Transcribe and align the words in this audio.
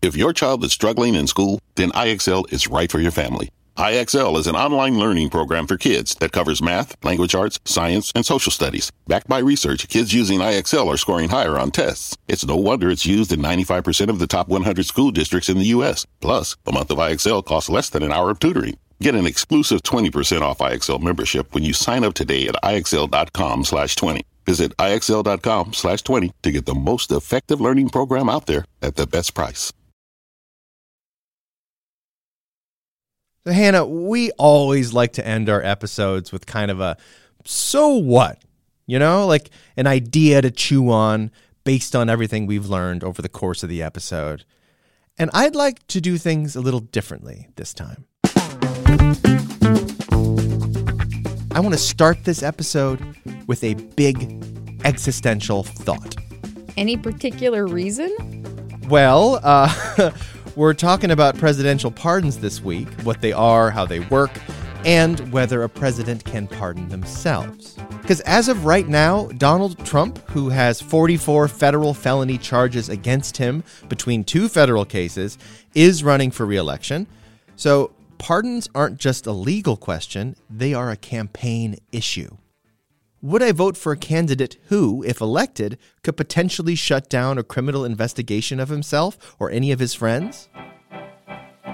If 0.00 0.16
your 0.16 0.32
child 0.32 0.62
is 0.62 0.72
struggling 0.72 1.16
in 1.16 1.26
school, 1.26 1.60
then 1.74 1.90
IXL 1.90 2.52
is 2.52 2.68
right 2.68 2.90
for 2.90 3.00
your 3.00 3.10
family. 3.10 3.50
IXL 3.76 4.38
is 4.38 4.46
an 4.46 4.54
online 4.54 4.96
learning 4.98 5.30
program 5.30 5.66
for 5.66 5.76
kids 5.76 6.14
that 6.16 6.30
covers 6.30 6.62
math, 6.62 6.96
language 7.04 7.34
arts, 7.34 7.58
science, 7.64 8.12
and 8.14 8.24
social 8.24 8.52
studies. 8.52 8.92
Backed 9.08 9.26
by 9.28 9.38
research, 9.38 9.88
kids 9.88 10.12
using 10.14 10.38
IXL 10.38 10.86
are 10.86 10.96
scoring 10.96 11.28
higher 11.28 11.58
on 11.58 11.72
tests. 11.72 12.16
It's 12.28 12.46
no 12.46 12.56
wonder 12.56 12.90
it's 12.90 13.06
used 13.06 13.32
in 13.32 13.40
95% 13.40 14.08
of 14.08 14.20
the 14.20 14.28
top 14.28 14.48
100 14.48 14.86
school 14.86 15.10
districts 15.10 15.48
in 15.48 15.58
the 15.58 15.66
U.S. 15.66 16.06
Plus, 16.20 16.56
a 16.66 16.72
month 16.72 16.92
of 16.92 16.98
IXL 16.98 17.44
costs 17.44 17.70
less 17.70 17.88
than 17.88 18.04
an 18.04 18.12
hour 18.12 18.30
of 18.30 18.38
tutoring. 18.38 18.78
Get 19.00 19.16
an 19.16 19.26
exclusive 19.26 19.82
20% 19.82 20.42
off 20.42 20.58
IXL 20.58 21.00
membership 21.00 21.54
when 21.54 21.64
you 21.64 21.72
sign 21.72 22.04
up 22.04 22.14
today 22.14 22.46
at 22.46 22.56
IXL.com 22.62 23.64
slash 23.64 23.96
20. 23.96 24.22
Visit 24.46 24.76
IXL.com 24.76 25.72
slash 25.72 26.02
20 26.02 26.32
to 26.42 26.50
get 26.52 26.66
the 26.66 26.74
most 26.74 27.10
effective 27.10 27.60
learning 27.60 27.90
program 27.90 28.28
out 28.28 28.46
there 28.46 28.64
at 28.80 28.96
the 28.96 29.06
best 29.06 29.34
price. 29.34 29.72
So, 33.48 33.54
Hannah, 33.54 33.86
we 33.86 34.30
always 34.32 34.92
like 34.92 35.14
to 35.14 35.26
end 35.26 35.48
our 35.48 35.62
episodes 35.62 36.30
with 36.32 36.44
kind 36.44 36.70
of 36.70 36.80
a 36.80 36.98
so 37.46 37.94
what? 37.94 38.42
You 38.84 38.98
know, 38.98 39.26
like 39.26 39.48
an 39.74 39.86
idea 39.86 40.42
to 40.42 40.50
chew 40.50 40.90
on 40.90 41.30
based 41.64 41.96
on 41.96 42.10
everything 42.10 42.44
we've 42.44 42.66
learned 42.66 43.02
over 43.02 43.22
the 43.22 43.28
course 43.30 43.62
of 43.62 43.70
the 43.70 43.82
episode. 43.82 44.44
And 45.16 45.30
I'd 45.32 45.54
like 45.54 45.86
to 45.86 45.98
do 45.98 46.18
things 46.18 46.56
a 46.56 46.60
little 46.60 46.80
differently 46.80 47.48
this 47.56 47.72
time. 47.72 48.04
I 51.52 51.60
want 51.60 51.72
to 51.72 51.78
start 51.78 52.24
this 52.24 52.42
episode 52.42 53.00
with 53.46 53.64
a 53.64 53.72
big 53.72 54.44
existential 54.84 55.62
thought. 55.62 56.16
Any 56.76 56.98
particular 56.98 57.66
reason? 57.66 58.14
Well, 58.90 59.40
uh, 59.42 60.10
we're 60.58 60.74
talking 60.74 61.12
about 61.12 61.38
presidential 61.38 61.88
pardons 61.88 62.36
this 62.36 62.60
week, 62.60 62.88
what 63.02 63.20
they 63.20 63.32
are, 63.32 63.70
how 63.70 63.86
they 63.86 64.00
work, 64.00 64.32
and 64.84 65.20
whether 65.32 65.62
a 65.62 65.68
president 65.68 66.24
can 66.24 66.48
pardon 66.48 66.88
themselves. 66.88 67.78
Because 68.02 68.18
as 68.22 68.48
of 68.48 68.64
right 68.64 68.88
now, 68.88 69.28
Donald 69.36 69.78
Trump, 69.86 70.18
who 70.30 70.48
has 70.48 70.80
44 70.80 71.46
federal 71.46 71.94
felony 71.94 72.38
charges 72.38 72.88
against 72.88 73.36
him 73.36 73.62
between 73.88 74.24
two 74.24 74.48
federal 74.48 74.84
cases, 74.84 75.38
is 75.76 76.02
running 76.02 76.32
for 76.32 76.44
reelection. 76.44 77.06
So 77.54 77.92
pardons 78.18 78.68
aren't 78.74 78.98
just 78.98 79.28
a 79.28 79.32
legal 79.32 79.76
question, 79.76 80.34
they 80.50 80.74
are 80.74 80.90
a 80.90 80.96
campaign 80.96 81.76
issue. 81.92 82.36
Would 83.20 83.42
I 83.42 83.50
vote 83.50 83.76
for 83.76 83.90
a 83.90 83.96
candidate 83.96 84.58
who, 84.66 85.02
if 85.02 85.20
elected, 85.20 85.76
could 86.04 86.16
potentially 86.16 86.76
shut 86.76 87.08
down 87.08 87.36
a 87.36 87.42
criminal 87.42 87.84
investigation 87.84 88.60
of 88.60 88.68
himself 88.68 89.34
or 89.40 89.50
any 89.50 89.72
of 89.72 89.80
his 89.80 89.92
friends? 89.92 90.48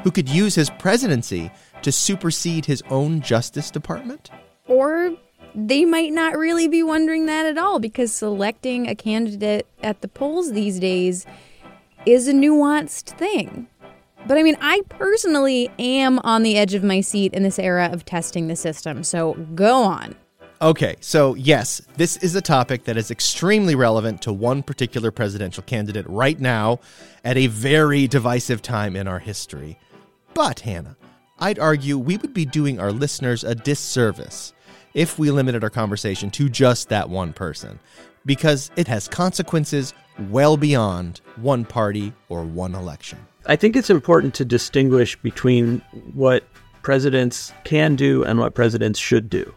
Who 0.05 0.11
could 0.11 0.28
use 0.28 0.55
his 0.55 0.70
presidency 0.70 1.51
to 1.83 1.92
supersede 1.92 2.64
his 2.64 2.83
own 2.89 3.20
Justice 3.20 3.70
Department? 3.70 4.31
Or 4.67 5.13
they 5.55 5.85
might 5.85 6.14
not 6.14 6.39
really 6.39 6.67
be 6.67 6.83
wondering 6.83 7.27
that 7.27 7.45
at 7.45 7.58
all 7.58 7.79
because 7.79 8.11
selecting 8.11 8.89
a 8.89 8.95
candidate 8.95 9.67
at 9.83 10.01
the 10.01 10.08
polls 10.08 10.52
these 10.52 10.80
days 10.80 11.27
is 12.07 12.27
a 12.27 12.33
nuanced 12.33 13.18
thing. 13.18 13.68
But 14.27 14.39
I 14.39 14.42
mean, 14.42 14.57
I 14.63 14.80
personally 14.89 15.70
am 15.79 16.20
on 16.20 16.42
the 16.42 16.57
edge 16.57 16.73
of 16.73 16.83
my 16.83 17.02
seat 17.02 17.35
in 17.35 17.42
this 17.42 17.58
era 17.58 17.91
of 17.92 18.07
testing 18.07 18.48
the 18.48 18.57
system, 18.57 19.05
so 19.05 19.35
go 19.55 19.83
on. 19.83 20.17
Okay, 20.63 20.97
so 21.01 21.35
yes, 21.35 21.83
this 21.97 22.17
is 22.19 22.35
a 22.37 22.41
topic 22.41 22.85
that 22.85 22.97
is 22.97 23.11
extremely 23.11 23.75
relevant 23.75 24.23
to 24.23 24.33
one 24.33 24.63
particular 24.63 25.11
presidential 25.11 25.63
candidate 25.65 26.09
right 26.09 26.39
now 26.39 26.79
at 27.25 27.37
a 27.37 27.48
very 27.48 28.07
divisive 28.07 28.63
time 28.63 28.95
in 28.95 29.09
our 29.09 29.19
history. 29.19 29.79
But, 30.33 30.61
Hannah, 30.61 30.97
I'd 31.39 31.59
argue 31.59 31.98
we 31.98 32.17
would 32.17 32.33
be 32.33 32.47
doing 32.47 32.79
our 32.79 32.92
listeners 32.92 33.42
a 33.42 33.55
disservice 33.55 34.53
if 34.95 35.19
we 35.19 35.31
limited 35.33 35.65
our 35.65 35.70
conversation 35.70 36.31
to 36.31 36.48
just 36.48 36.89
that 36.89 37.11
one 37.11 37.33
person, 37.33 37.81
because 38.25 38.71
it 38.77 38.86
has 38.86 39.09
consequences 39.09 39.92
well 40.31 40.57
beyond 40.57 41.21
one 41.36 41.65
party 41.65 42.13
or 42.29 42.45
one 42.45 42.77
election. 42.77 43.19
I 43.47 43.57
think 43.57 43.75
it's 43.75 43.91
important 43.91 44.35
to 44.35 44.45
distinguish 44.45 45.17
between 45.17 45.81
what 46.15 46.45
presidents 46.83 47.53
can 47.65 47.97
do 47.97 48.23
and 48.25 48.39
what 48.39 48.55
presidents 48.55 48.98
should 48.98 49.29
do. 49.29 49.53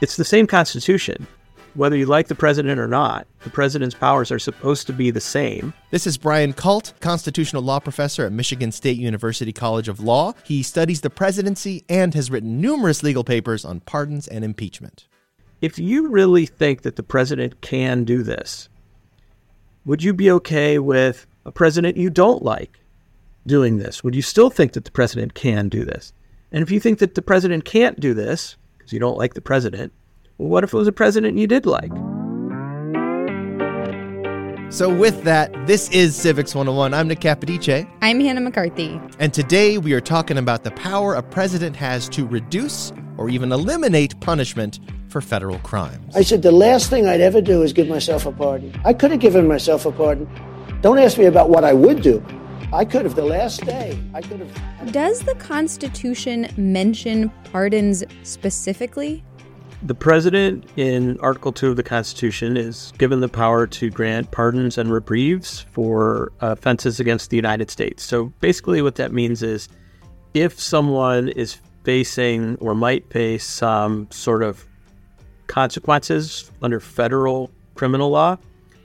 It's 0.00 0.16
the 0.16 0.24
same 0.24 0.46
Constitution. 0.46 1.26
Whether 1.74 1.96
you 1.96 2.06
like 2.06 2.28
the 2.28 2.36
president 2.36 2.78
or 2.78 2.86
not, 2.86 3.26
the 3.42 3.50
president's 3.50 3.96
powers 3.96 4.30
are 4.30 4.38
supposed 4.38 4.86
to 4.86 4.92
be 4.92 5.10
the 5.10 5.20
same. 5.20 5.74
This 5.90 6.06
is 6.06 6.16
Brian 6.16 6.52
Kalt, 6.52 6.92
constitutional 7.00 7.62
law 7.62 7.80
professor 7.80 8.24
at 8.24 8.30
Michigan 8.30 8.70
State 8.70 8.96
University 8.96 9.52
College 9.52 9.88
of 9.88 9.98
Law. 9.98 10.34
He 10.44 10.62
studies 10.62 11.00
the 11.00 11.10
presidency 11.10 11.84
and 11.88 12.14
has 12.14 12.30
written 12.30 12.60
numerous 12.60 13.02
legal 13.02 13.24
papers 13.24 13.64
on 13.64 13.80
pardons 13.80 14.28
and 14.28 14.44
impeachment. 14.44 15.08
If 15.60 15.80
you 15.80 16.06
really 16.06 16.46
think 16.46 16.82
that 16.82 16.94
the 16.94 17.02
president 17.02 17.60
can 17.60 18.04
do 18.04 18.22
this, 18.22 18.68
would 19.84 20.04
you 20.04 20.12
be 20.14 20.30
okay 20.30 20.78
with 20.78 21.26
a 21.44 21.50
president 21.50 21.96
you 21.96 22.08
don't 22.08 22.44
like 22.44 22.78
doing 23.48 23.78
this? 23.78 24.04
Would 24.04 24.14
you 24.14 24.22
still 24.22 24.50
think 24.50 24.74
that 24.74 24.84
the 24.84 24.92
president 24.92 25.34
can 25.34 25.68
do 25.68 25.84
this? 25.84 26.12
And 26.52 26.62
if 26.62 26.70
you 26.70 26.78
think 26.78 27.00
that 27.00 27.16
the 27.16 27.22
president 27.22 27.64
can't 27.64 27.98
do 27.98 28.14
this, 28.14 28.56
because 28.88 28.94
you 28.94 29.00
don't 29.00 29.18
like 29.18 29.34
the 29.34 29.40
president. 29.42 29.92
Well, 30.38 30.48
what 30.48 30.64
if 30.64 30.72
it 30.72 30.76
was 30.76 30.88
a 30.88 30.92
president 30.92 31.36
you 31.36 31.46
did 31.46 31.66
like? 31.66 31.92
So, 34.70 34.94
with 34.94 35.24
that, 35.24 35.50
this 35.66 35.90
is 35.90 36.14
Civics 36.14 36.54
101. 36.54 36.92
I'm 36.92 37.08
Nick 37.08 37.20
Capodice. 37.20 37.88
I'm 38.02 38.20
Hannah 38.20 38.40
McCarthy. 38.40 39.00
And 39.18 39.32
today 39.32 39.78
we 39.78 39.92
are 39.94 40.00
talking 40.00 40.38
about 40.38 40.62
the 40.62 40.70
power 40.72 41.14
a 41.14 41.22
president 41.22 41.74
has 41.76 42.08
to 42.10 42.26
reduce 42.26 42.92
or 43.16 43.30
even 43.30 43.50
eliminate 43.50 44.18
punishment 44.20 44.78
for 45.08 45.20
federal 45.20 45.58
crimes. 45.60 46.14
I 46.14 46.22
said 46.22 46.42
the 46.42 46.52
last 46.52 46.90
thing 46.90 47.06
I'd 47.06 47.22
ever 47.22 47.40
do 47.40 47.62
is 47.62 47.72
give 47.72 47.88
myself 47.88 48.26
a 48.26 48.32
pardon. 48.32 48.78
I 48.84 48.92
could 48.92 49.10
have 49.10 49.20
given 49.20 49.48
myself 49.48 49.86
a 49.86 49.92
pardon. 49.92 50.28
Don't 50.82 50.98
ask 50.98 51.16
me 51.18 51.24
about 51.24 51.48
what 51.48 51.64
I 51.64 51.72
would 51.72 52.02
do. 52.02 52.22
I 52.72 52.84
could 52.84 53.04
have 53.04 53.14
the 53.14 53.24
last 53.24 53.64
day. 53.64 53.98
I 54.14 54.20
could 54.20 54.40
have. 54.40 54.92
Does 54.92 55.20
the 55.20 55.34
Constitution 55.36 56.48
mention 56.56 57.30
pardons 57.50 58.04
specifically? 58.22 59.24
The 59.82 59.94
president 59.94 60.64
in 60.76 61.20
Article 61.20 61.52
2 61.52 61.70
of 61.70 61.76
the 61.76 61.82
Constitution 61.84 62.56
is 62.56 62.92
given 62.98 63.20
the 63.20 63.28
power 63.28 63.66
to 63.68 63.90
grant 63.90 64.30
pardons 64.32 64.76
and 64.76 64.90
reprieves 64.90 65.60
for 65.70 66.32
offenses 66.40 66.98
against 66.98 67.30
the 67.30 67.36
United 67.36 67.70
States. 67.70 68.02
So 68.02 68.32
basically, 68.40 68.82
what 68.82 68.96
that 68.96 69.12
means 69.12 69.42
is 69.42 69.68
if 70.34 70.58
someone 70.58 71.28
is 71.28 71.58
facing 71.84 72.56
or 72.56 72.74
might 72.74 73.08
face 73.10 73.44
some 73.44 74.10
sort 74.10 74.42
of 74.42 74.66
consequences 75.46 76.50
under 76.60 76.80
federal 76.80 77.50
criminal 77.74 78.10
law, 78.10 78.36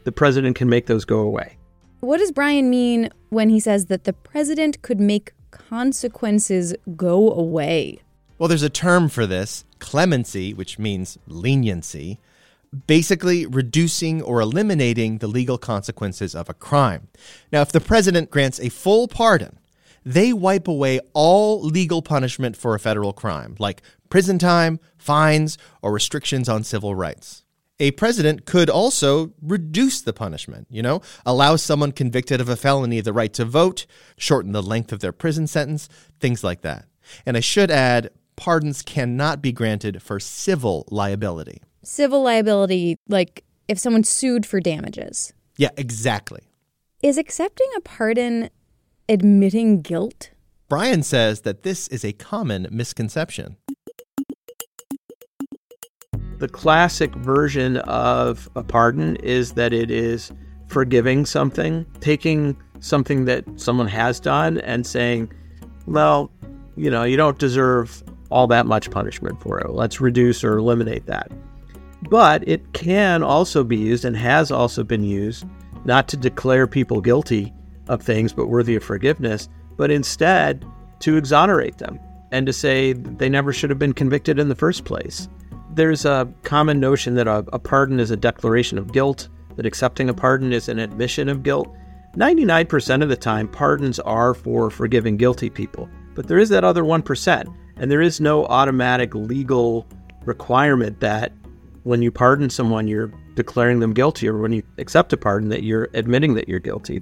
the 0.03 0.11
president 0.11 0.55
can 0.55 0.69
make 0.69 0.85
those 0.85 1.05
go 1.05 1.19
away. 1.19 1.57
What 2.03 2.17
does 2.17 2.33
Brian 2.33 2.69
mean 2.69 3.11
when 3.29 3.47
he 3.47 3.61
says 3.61 3.85
that 3.85 4.03
the 4.03 4.11
president 4.11 4.81
could 4.81 4.99
make 4.99 5.31
consequences 5.51 6.75
go 6.97 7.31
away? 7.31 8.01
Well, 8.37 8.49
there's 8.49 8.61
a 8.61 8.69
term 8.69 9.07
for 9.07 9.25
this 9.25 9.63
clemency, 9.79 10.53
which 10.53 10.77
means 10.77 11.17
leniency, 11.27 12.19
basically 12.87 13.45
reducing 13.45 14.21
or 14.21 14.41
eliminating 14.41 15.19
the 15.19 15.27
legal 15.27 15.57
consequences 15.57 16.35
of 16.35 16.49
a 16.49 16.53
crime. 16.53 17.07
Now, 17.53 17.61
if 17.61 17.71
the 17.71 17.79
president 17.79 18.29
grants 18.29 18.59
a 18.59 18.67
full 18.67 19.07
pardon, 19.07 19.57
they 20.03 20.33
wipe 20.33 20.67
away 20.67 20.99
all 21.13 21.61
legal 21.61 22.01
punishment 22.01 22.57
for 22.57 22.75
a 22.75 22.79
federal 22.79 23.13
crime, 23.13 23.55
like 23.59 23.81
prison 24.09 24.37
time, 24.37 24.81
fines, 24.97 25.57
or 25.81 25.93
restrictions 25.93 26.49
on 26.49 26.65
civil 26.65 26.95
rights 26.95 27.42
a 27.79 27.91
president 27.91 28.45
could 28.45 28.69
also 28.69 29.33
reduce 29.41 30.01
the 30.01 30.13
punishment, 30.13 30.67
you 30.69 30.81
know, 30.81 31.01
allow 31.25 31.55
someone 31.55 31.91
convicted 31.91 32.39
of 32.39 32.49
a 32.49 32.55
felony 32.55 33.01
the 33.01 33.13
right 33.13 33.33
to 33.33 33.45
vote, 33.45 33.85
shorten 34.17 34.51
the 34.51 34.61
length 34.61 34.91
of 34.91 34.99
their 34.99 35.11
prison 35.11 35.47
sentence, 35.47 35.89
things 36.19 36.43
like 36.43 36.61
that. 36.61 36.85
And 37.25 37.35
I 37.35 37.41
should 37.41 37.71
add, 37.71 38.11
pardons 38.35 38.81
cannot 38.81 39.41
be 39.41 39.51
granted 39.51 40.01
for 40.01 40.19
civil 40.19 40.85
liability. 40.89 41.61
Civil 41.83 42.23
liability, 42.23 42.97
like 43.07 43.43
if 43.67 43.79
someone 43.79 44.03
sued 44.03 44.45
for 44.45 44.59
damages. 44.59 45.33
Yeah, 45.57 45.69
exactly. 45.77 46.41
Is 47.01 47.17
accepting 47.17 47.67
a 47.75 47.81
pardon 47.81 48.49
admitting 49.09 49.81
guilt? 49.81 50.31
Brian 50.69 51.03
says 51.03 51.41
that 51.41 51.63
this 51.63 51.87
is 51.89 52.05
a 52.05 52.13
common 52.13 52.67
misconception. 52.71 53.57
The 56.43 56.49
classic 56.49 57.15
version 57.15 57.77
of 57.77 58.49
a 58.57 58.63
pardon 58.65 59.15
is 59.15 59.53
that 59.53 59.71
it 59.71 59.89
is 59.89 60.29
forgiving 60.67 61.25
something, 61.25 61.85
taking 62.01 62.57
something 62.81 63.23
that 63.23 63.45
someone 63.55 63.87
has 63.87 64.19
done 64.19 64.57
and 64.57 64.85
saying, 64.85 65.31
well, 65.87 66.29
you 66.75 66.91
know, 66.91 67.03
you 67.03 67.15
don't 67.15 67.39
deserve 67.39 68.03
all 68.29 68.47
that 68.47 68.65
much 68.65 68.91
punishment 68.91 69.41
for 69.41 69.57
it. 69.61 69.69
Let's 69.69 70.01
reduce 70.01 70.43
or 70.43 70.57
eliminate 70.57 71.05
that. 71.05 71.31
But 72.09 72.45
it 72.45 72.73
can 72.73 73.23
also 73.23 73.63
be 73.63 73.77
used 73.77 74.03
and 74.03 74.17
has 74.17 74.51
also 74.51 74.83
been 74.83 75.05
used 75.05 75.45
not 75.85 76.09
to 76.09 76.17
declare 76.17 76.67
people 76.67 76.99
guilty 76.99 77.53
of 77.87 78.01
things 78.01 78.33
but 78.33 78.47
worthy 78.47 78.75
of 78.75 78.83
forgiveness, 78.83 79.47
but 79.77 79.91
instead 79.91 80.65
to 80.99 81.15
exonerate 81.15 81.77
them 81.77 82.01
and 82.33 82.45
to 82.47 82.51
say 82.51 82.91
they 82.91 83.29
never 83.29 83.53
should 83.53 83.69
have 83.69 83.79
been 83.79 83.93
convicted 83.93 84.39
in 84.39 84.49
the 84.49 84.55
first 84.55 84.83
place. 84.83 85.29
There's 85.75 86.05
a 86.05 86.31
common 86.43 86.79
notion 86.79 87.15
that 87.15 87.27
a, 87.27 87.43
a 87.51 87.57
pardon 87.57 87.99
is 87.99 88.11
a 88.11 88.17
declaration 88.17 88.77
of 88.77 88.91
guilt, 88.91 89.29
that 89.55 89.65
accepting 89.65 90.07
a 90.07 90.13
pardon 90.13 90.53
is 90.53 90.69
an 90.69 90.77
admission 90.77 91.29
of 91.29 91.41
guilt. 91.41 91.75
99% 92.15 93.01
of 93.01 93.09
the 93.09 93.15
time, 93.15 93.47
pardons 93.47 93.99
are 93.99 94.35
for 94.35 94.69
forgiving 94.69 95.17
guilty 95.17 95.49
people, 95.49 95.89
but 96.13 96.27
there 96.27 96.37
is 96.37 96.49
that 96.49 96.63
other 96.63 96.83
1%, 96.83 97.55
and 97.77 97.89
there 97.89 98.03
is 98.03 98.21
no 98.21 98.45
automatic 98.45 99.15
legal 99.15 99.87
requirement 100.25 100.99
that 100.99 101.31
when 101.81 102.03
you 102.03 102.11
pardon 102.11 102.51
someone, 102.51 102.87
you're 102.87 103.11
declaring 103.33 103.79
them 103.79 103.93
guilty, 103.93 104.27
or 104.27 104.37
when 104.37 104.53
you 104.53 104.61
accept 104.77 105.11
a 105.11 105.17
pardon, 105.17 105.49
that 105.49 105.63
you're 105.63 105.89
admitting 105.95 106.35
that 106.35 106.47
you're 106.47 106.59
guilty. 106.59 107.01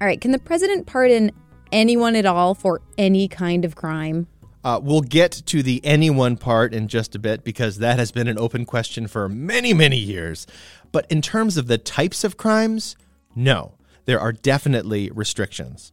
All 0.00 0.06
right, 0.06 0.20
can 0.20 0.32
the 0.32 0.38
president 0.38 0.86
pardon 0.86 1.32
anyone 1.70 2.16
at 2.16 2.24
all 2.24 2.54
for 2.54 2.80
any 2.96 3.28
kind 3.28 3.66
of 3.66 3.76
crime? 3.76 4.26
Uh, 4.62 4.78
we'll 4.82 5.00
get 5.00 5.32
to 5.32 5.62
the 5.62 5.80
anyone 5.84 6.36
part 6.36 6.74
in 6.74 6.86
just 6.88 7.14
a 7.14 7.18
bit 7.18 7.44
because 7.44 7.78
that 7.78 7.98
has 7.98 8.12
been 8.12 8.28
an 8.28 8.38
open 8.38 8.66
question 8.66 9.06
for 9.06 9.28
many, 9.28 9.72
many 9.72 9.96
years. 9.96 10.46
But 10.92 11.10
in 11.10 11.22
terms 11.22 11.56
of 11.56 11.66
the 11.66 11.78
types 11.78 12.24
of 12.24 12.36
crimes, 12.36 12.96
no, 13.34 13.74
there 14.04 14.20
are 14.20 14.32
definitely 14.32 15.10
restrictions. 15.10 15.92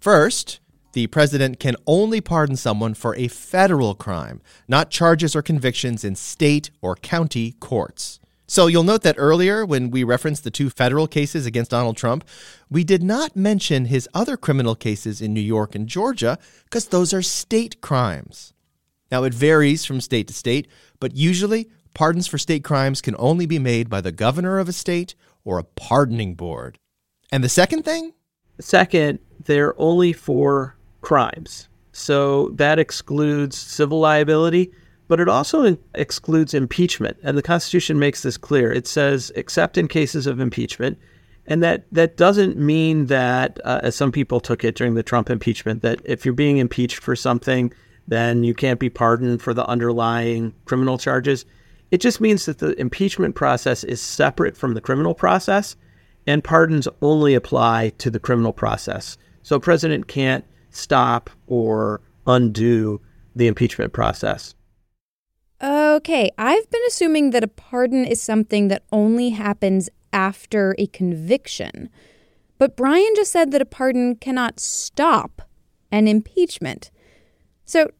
First, 0.00 0.60
the 0.92 1.06
president 1.08 1.60
can 1.60 1.76
only 1.86 2.20
pardon 2.20 2.56
someone 2.56 2.94
for 2.94 3.14
a 3.16 3.28
federal 3.28 3.94
crime, 3.94 4.40
not 4.66 4.90
charges 4.90 5.36
or 5.36 5.42
convictions 5.42 6.04
in 6.04 6.16
state 6.16 6.70
or 6.80 6.96
county 6.96 7.52
courts. 7.60 8.18
So 8.46 8.68
you'll 8.68 8.84
note 8.84 9.02
that 9.02 9.16
earlier, 9.18 9.66
when 9.66 9.90
we 9.90 10.04
referenced 10.04 10.44
the 10.44 10.50
two 10.50 10.70
federal 10.70 11.08
cases 11.08 11.46
against 11.46 11.72
Donald 11.72 11.96
Trump, 11.96 12.24
we 12.70 12.84
did 12.84 13.02
not 13.02 13.34
mention 13.34 13.86
his 13.86 14.08
other 14.14 14.36
criminal 14.36 14.76
cases 14.76 15.20
in 15.20 15.34
New 15.34 15.40
York 15.40 15.74
and 15.74 15.88
Georgia 15.88 16.38
because 16.64 16.88
those 16.88 17.12
are 17.12 17.22
state 17.22 17.80
crimes. 17.80 18.52
Now, 19.10 19.24
it 19.24 19.34
varies 19.34 19.84
from 19.84 20.00
state 20.00 20.28
to 20.28 20.34
state, 20.34 20.68
but 21.00 21.16
usually 21.16 21.68
pardons 21.94 22.26
for 22.26 22.38
state 22.38 22.62
crimes 22.62 23.00
can 23.00 23.16
only 23.18 23.46
be 23.46 23.58
made 23.58 23.88
by 23.88 24.00
the 24.00 24.12
governor 24.12 24.58
of 24.58 24.68
a 24.68 24.72
state 24.72 25.14
or 25.44 25.58
a 25.58 25.64
pardoning 25.64 26.34
board. 26.34 26.78
And 27.32 27.42
the 27.42 27.48
second 27.48 27.84
thing? 27.84 28.12
Second, 28.60 29.18
they're 29.44 29.78
only 29.80 30.12
for 30.12 30.76
crimes. 31.00 31.68
So 31.92 32.50
that 32.50 32.78
excludes 32.78 33.56
civil 33.56 34.00
liability 34.00 34.72
but 35.08 35.20
it 35.20 35.28
also 35.28 35.76
excludes 35.94 36.54
impeachment. 36.54 37.16
And 37.22 37.36
the 37.36 37.42
Constitution 37.42 37.98
makes 37.98 38.22
this 38.22 38.36
clear. 38.36 38.72
It 38.72 38.86
says, 38.86 39.32
except 39.34 39.78
in 39.78 39.88
cases 39.88 40.26
of 40.26 40.40
impeachment. 40.40 40.98
And 41.46 41.62
that, 41.62 41.84
that 41.92 42.16
doesn't 42.16 42.56
mean 42.56 43.06
that, 43.06 43.60
uh, 43.64 43.80
as 43.82 43.94
some 43.94 44.10
people 44.10 44.40
took 44.40 44.64
it 44.64 44.74
during 44.74 44.94
the 44.94 45.04
Trump 45.04 45.30
impeachment, 45.30 45.82
that 45.82 46.00
if 46.04 46.24
you're 46.24 46.34
being 46.34 46.58
impeached 46.58 46.98
for 46.98 47.14
something, 47.14 47.72
then 48.08 48.42
you 48.42 48.52
can't 48.52 48.80
be 48.80 48.90
pardoned 48.90 49.40
for 49.42 49.54
the 49.54 49.66
underlying 49.66 50.54
criminal 50.64 50.98
charges. 50.98 51.44
It 51.92 52.00
just 52.00 52.20
means 52.20 52.46
that 52.46 52.58
the 52.58 52.78
impeachment 52.80 53.36
process 53.36 53.84
is 53.84 54.00
separate 54.00 54.56
from 54.56 54.74
the 54.74 54.80
criminal 54.80 55.14
process, 55.14 55.76
and 56.26 56.42
pardons 56.42 56.88
only 57.00 57.34
apply 57.34 57.92
to 57.98 58.10
the 58.10 58.18
criminal 58.18 58.52
process. 58.52 59.16
So 59.44 59.54
a 59.54 59.60
president 59.60 60.08
can't 60.08 60.44
stop 60.70 61.30
or 61.46 62.00
undo 62.26 63.00
the 63.36 63.46
impeachment 63.46 63.92
process. 63.92 64.55
Okay, 65.62 66.30
I've 66.36 66.70
been 66.70 66.82
assuming 66.86 67.30
that 67.30 67.44
a 67.44 67.48
pardon 67.48 68.04
is 68.04 68.20
something 68.20 68.68
that 68.68 68.82
only 68.92 69.30
happens 69.30 69.88
after 70.12 70.74
a 70.78 70.86
conviction. 70.88 71.88
But 72.58 72.76
Brian 72.76 73.12
just 73.16 73.32
said 73.32 73.52
that 73.52 73.62
a 73.62 73.66
pardon 73.66 74.16
cannot 74.16 74.60
stop 74.60 75.42
an 75.90 76.08
impeachment. 76.08 76.90
So, 77.64 77.90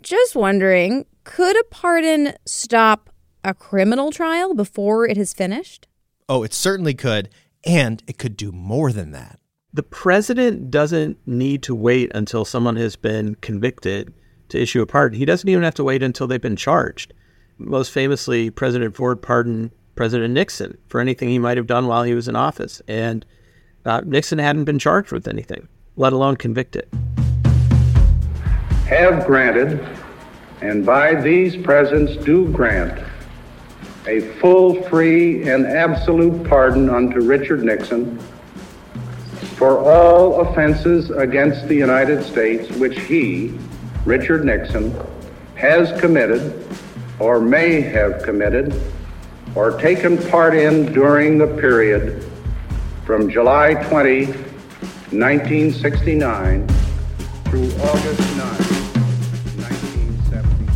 just 0.00 0.34
wondering, 0.34 1.06
could 1.24 1.56
a 1.56 1.64
pardon 1.70 2.34
stop 2.44 3.10
a 3.44 3.54
criminal 3.54 4.10
trial 4.10 4.54
before 4.54 5.06
it 5.06 5.16
has 5.16 5.32
finished? 5.32 5.86
Oh, 6.28 6.42
it 6.42 6.52
certainly 6.52 6.94
could, 6.94 7.28
and 7.64 8.02
it 8.08 8.18
could 8.18 8.36
do 8.36 8.50
more 8.50 8.90
than 8.90 9.12
that. 9.12 9.38
The 9.72 9.84
president 9.84 10.70
doesn't 10.70 11.18
need 11.26 11.62
to 11.64 11.74
wait 11.74 12.10
until 12.14 12.44
someone 12.44 12.76
has 12.76 12.96
been 12.96 13.36
convicted 13.36 14.12
to 14.48 14.60
issue 14.60 14.82
a 14.82 14.86
pardon. 14.86 15.18
He 15.18 15.24
doesn't 15.24 15.48
even 15.48 15.64
have 15.64 15.74
to 15.74 15.84
wait 15.84 16.02
until 16.02 16.26
they've 16.26 16.40
been 16.40 16.56
charged. 16.56 17.12
Most 17.58 17.90
famously, 17.90 18.50
President 18.50 18.94
Ford 18.94 19.22
pardoned 19.22 19.70
President 19.94 20.34
Nixon 20.34 20.76
for 20.88 21.00
anything 21.00 21.30
he 21.30 21.38
might 21.38 21.56
have 21.56 21.66
done 21.66 21.86
while 21.86 22.02
he 22.02 22.14
was 22.14 22.28
in 22.28 22.36
office. 22.36 22.82
And 22.86 23.24
uh, 23.84 24.02
Nixon 24.04 24.38
hadn't 24.38 24.64
been 24.64 24.78
charged 24.78 25.10
with 25.10 25.26
anything, 25.26 25.68
let 25.96 26.12
alone 26.12 26.36
convicted. 26.36 26.86
Have 28.86 29.26
granted, 29.26 29.84
and 30.60 30.84
by 30.84 31.14
these 31.14 31.56
presents 31.56 32.16
do 32.24 32.48
grant, 32.48 33.02
a 34.06 34.20
full, 34.38 34.82
free, 34.84 35.48
and 35.48 35.66
absolute 35.66 36.46
pardon 36.48 36.88
unto 36.88 37.20
Richard 37.20 37.64
Nixon 37.64 38.18
for 39.56 39.78
all 39.78 40.42
offenses 40.42 41.10
against 41.10 41.66
the 41.66 41.74
United 41.74 42.22
States 42.22 42.70
which 42.76 43.00
he, 43.00 43.58
Richard 44.06 44.44
Nixon, 44.44 44.94
has 45.56 46.00
committed 46.00 46.64
or 47.18 47.40
may 47.40 47.80
have 47.80 48.22
committed 48.22 48.80
or 49.56 49.76
taken 49.80 50.16
part 50.28 50.54
in 50.54 50.92
during 50.92 51.38
the 51.38 51.48
period 51.48 52.24
from 53.04 53.28
July 53.28 53.74
20, 53.88 54.26
1969 54.26 56.68
through 57.46 57.68
August 57.82 58.36
9, 58.36 58.46
1970. 59.58 60.72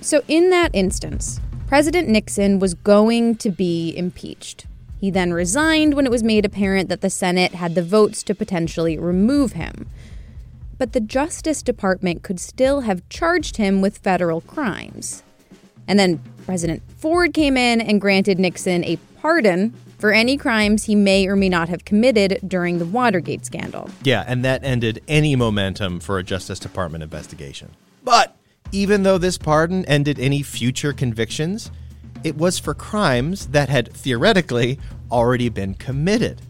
So, 0.00 0.22
in 0.26 0.50
that 0.50 0.70
instance, 0.72 1.40
President 1.68 2.08
Nixon 2.08 2.58
was 2.58 2.74
going 2.74 3.36
to 3.36 3.50
be 3.50 3.96
impeached. 3.96 4.66
He 5.00 5.12
then 5.12 5.32
resigned 5.32 5.94
when 5.94 6.04
it 6.04 6.10
was 6.10 6.24
made 6.24 6.44
apparent 6.44 6.88
that 6.88 7.00
the 7.00 7.10
Senate 7.10 7.54
had 7.54 7.76
the 7.76 7.82
votes 7.82 8.24
to 8.24 8.34
potentially 8.34 8.98
remove 8.98 9.52
him 9.52 9.88
but 10.78 10.92
the 10.92 11.00
Justice 11.00 11.62
Department 11.62 12.22
could 12.22 12.40
still 12.40 12.80
have 12.80 13.08
charged 13.08 13.56
him 13.56 13.80
with 13.80 13.98
federal 13.98 14.40
crimes. 14.40 15.22
And 15.86 15.98
then 15.98 16.22
President 16.44 16.82
Ford 16.96 17.34
came 17.34 17.56
in 17.56 17.80
and 17.80 18.00
granted 18.00 18.38
Nixon 18.38 18.84
a 18.84 18.96
pardon 19.20 19.74
for 19.98 20.12
any 20.12 20.36
crimes 20.36 20.84
he 20.84 20.94
may 20.94 21.26
or 21.26 21.36
may 21.36 21.48
not 21.48 21.68
have 21.68 21.84
committed 21.84 22.38
during 22.46 22.78
the 22.78 22.84
Watergate 22.84 23.46
scandal. 23.46 23.88
Yeah, 24.02 24.24
and 24.26 24.44
that 24.44 24.64
ended 24.64 25.02
any 25.08 25.36
momentum 25.36 26.00
for 26.00 26.18
a 26.18 26.22
Justice 26.22 26.58
Department 26.58 27.02
investigation. 27.02 27.70
But 28.02 28.36
even 28.72 29.02
though 29.02 29.18
this 29.18 29.38
pardon 29.38 29.84
ended 29.86 30.18
any 30.18 30.42
future 30.42 30.92
convictions, 30.92 31.70
it 32.22 32.36
was 32.36 32.58
for 32.58 32.74
crimes 32.74 33.46
that 33.48 33.68
had 33.68 33.92
theoretically 33.92 34.78
already 35.10 35.48
been 35.48 35.74
committed. 35.74 36.42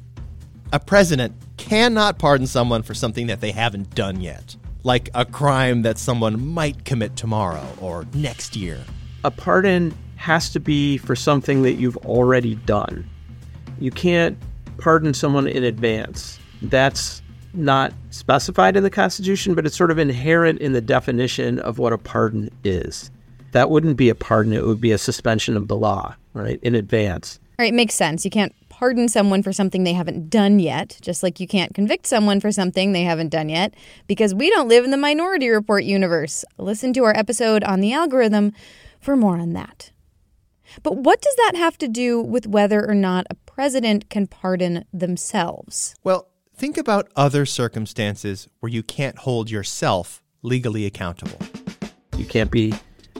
A 0.72 0.80
president 0.80 1.34
cannot 1.56 2.18
pardon 2.18 2.46
someone 2.46 2.82
for 2.82 2.94
something 2.94 3.26
that 3.26 3.40
they 3.40 3.50
haven't 3.52 3.94
done 3.94 4.20
yet, 4.20 4.56
like 4.82 5.10
a 5.14 5.24
crime 5.24 5.82
that 5.82 5.98
someone 5.98 6.46
might 6.46 6.84
commit 6.84 7.16
tomorrow 7.16 7.66
or 7.80 8.06
next 8.14 8.56
year. 8.56 8.80
A 9.24 9.30
pardon 9.30 9.94
has 10.16 10.50
to 10.50 10.60
be 10.60 10.98
for 10.98 11.16
something 11.16 11.62
that 11.62 11.74
you've 11.74 11.96
already 11.98 12.54
done. 12.54 13.08
You 13.78 13.90
can't 13.90 14.38
pardon 14.78 15.14
someone 15.14 15.46
in 15.46 15.64
advance. 15.64 16.38
That's 16.62 17.22
not 17.52 17.92
specified 18.10 18.76
in 18.76 18.82
the 18.82 18.90
Constitution, 18.90 19.54
but 19.54 19.66
it's 19.66 19.76
sort 19.76 19.90
of 19.90 19.98
inherent 19.98 20.60
in 20.60 20.72
the 20.72 20.80
definition 20.80 21.58
of 21.60 21.78
what 21.78 21.92
a 21.92 21.98
pardon 21.98 22.50
is. 22.64 23.10
That 23.52 23.70
wouldn't 23.70 23.96
be 23.96 24.08
a 24.08 24.14
pardon, 24.14 24.52
it 24.52 24.66
would 24.66 24.80
be 24.80 24.92
a 24.92 24.98
suspension 24.98 25.56
of 25.56 25.68
the 25.68 25.76
law, 25.76 26.16
right, 26.32 26.58
in 26.62 26.74
advance. 26.74 27.38
All 27.58 27.64
right, 27.64 27.72
makes 27.72 27.94
sense. 27.94 28.24
You 28.24 28.30
can't 28.30 28.54
pardon 28.78 29.08
someone 29.08 29.40
for 29.40 29.52
something 29.52 29.84
they 29.84 29.92
haven't 29.92 30.28
done 30.28 30.58
yet, 30.58 30.98
just 31.00 31.22
like 31.22 31.38
you 31.38 31.46
can't 31.46 31.72
convict 31.74 32.08
someone 32.08 32.40
for 32.40 32.50
something 32.50 32.90
they 32.90 33.04
haven't 33.04 33.28
done 33.28 33.48
yet, 33.48 33.72
because 34.08 34.34
we 34.34 34.50
don't 34.50 34.68
live 34.68 34.84
in 34.84 34.90
the 34.90 34.96
Minority 34.96 35.48
Report 35.48 35.84
universe. 35.84 36.44
Listen 36.58 36.92
to 36.94 37.04
our 37.04 37.16
episode 37.16 37.62
on 37.62 37.80
the 37.80 37.92
algorithm 37.92 38.52
for 39.00 39.14
more 39.16 39.38
on 39.38 39.52
that. 39.52 39.92
But 40.82 40.96
what 40.96 41.22
does 41.22 41.36
that 41.36 41.52
have 41.54 41.78
to 41.78 41.88
do 41.88 42.20
with 42.20 42.48
whether 42.48 42.84
or 42.84 42.96
not 42.96 43.26
a 43.30 43.36
president 43.36 44.10
can 44.10 44.26
pardon 44.26 44.84
themselves? 44.92 45.94
Well, 46.02 46.28
think 46.56 46.76
about 46.76 47.08
other 47.14 47.46
circumstances 47.46 48.48
where 48.58 48.70
you 48.70 48.82
can't 48.82 49.18
hold 49.18 49.52
yourself 49.52 50.20
legally 50.42 50.84
accountable. 50.84 51.38
You 52.16 52.24
can't 52.24 52.50
be 52.50 52.74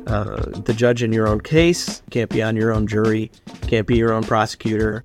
uh, 0.08 0.50
the 0.50 0.74
judge 0.74 1.04
in 1.04 1.12
your 1.12 1.28
own 1.28 1.42
case, 1.42 2.02
can't 2.10 2.28
be 2.28 2.42
on 2.42 2.56
your 2.56 2.72
own 2.72 2.88
jury, 2.88 3.30
can't 3.68 3.86
be 3.86 3.96
your 3.96 4.12
own 4.12 4.24
prosecutor. 4.24 5.04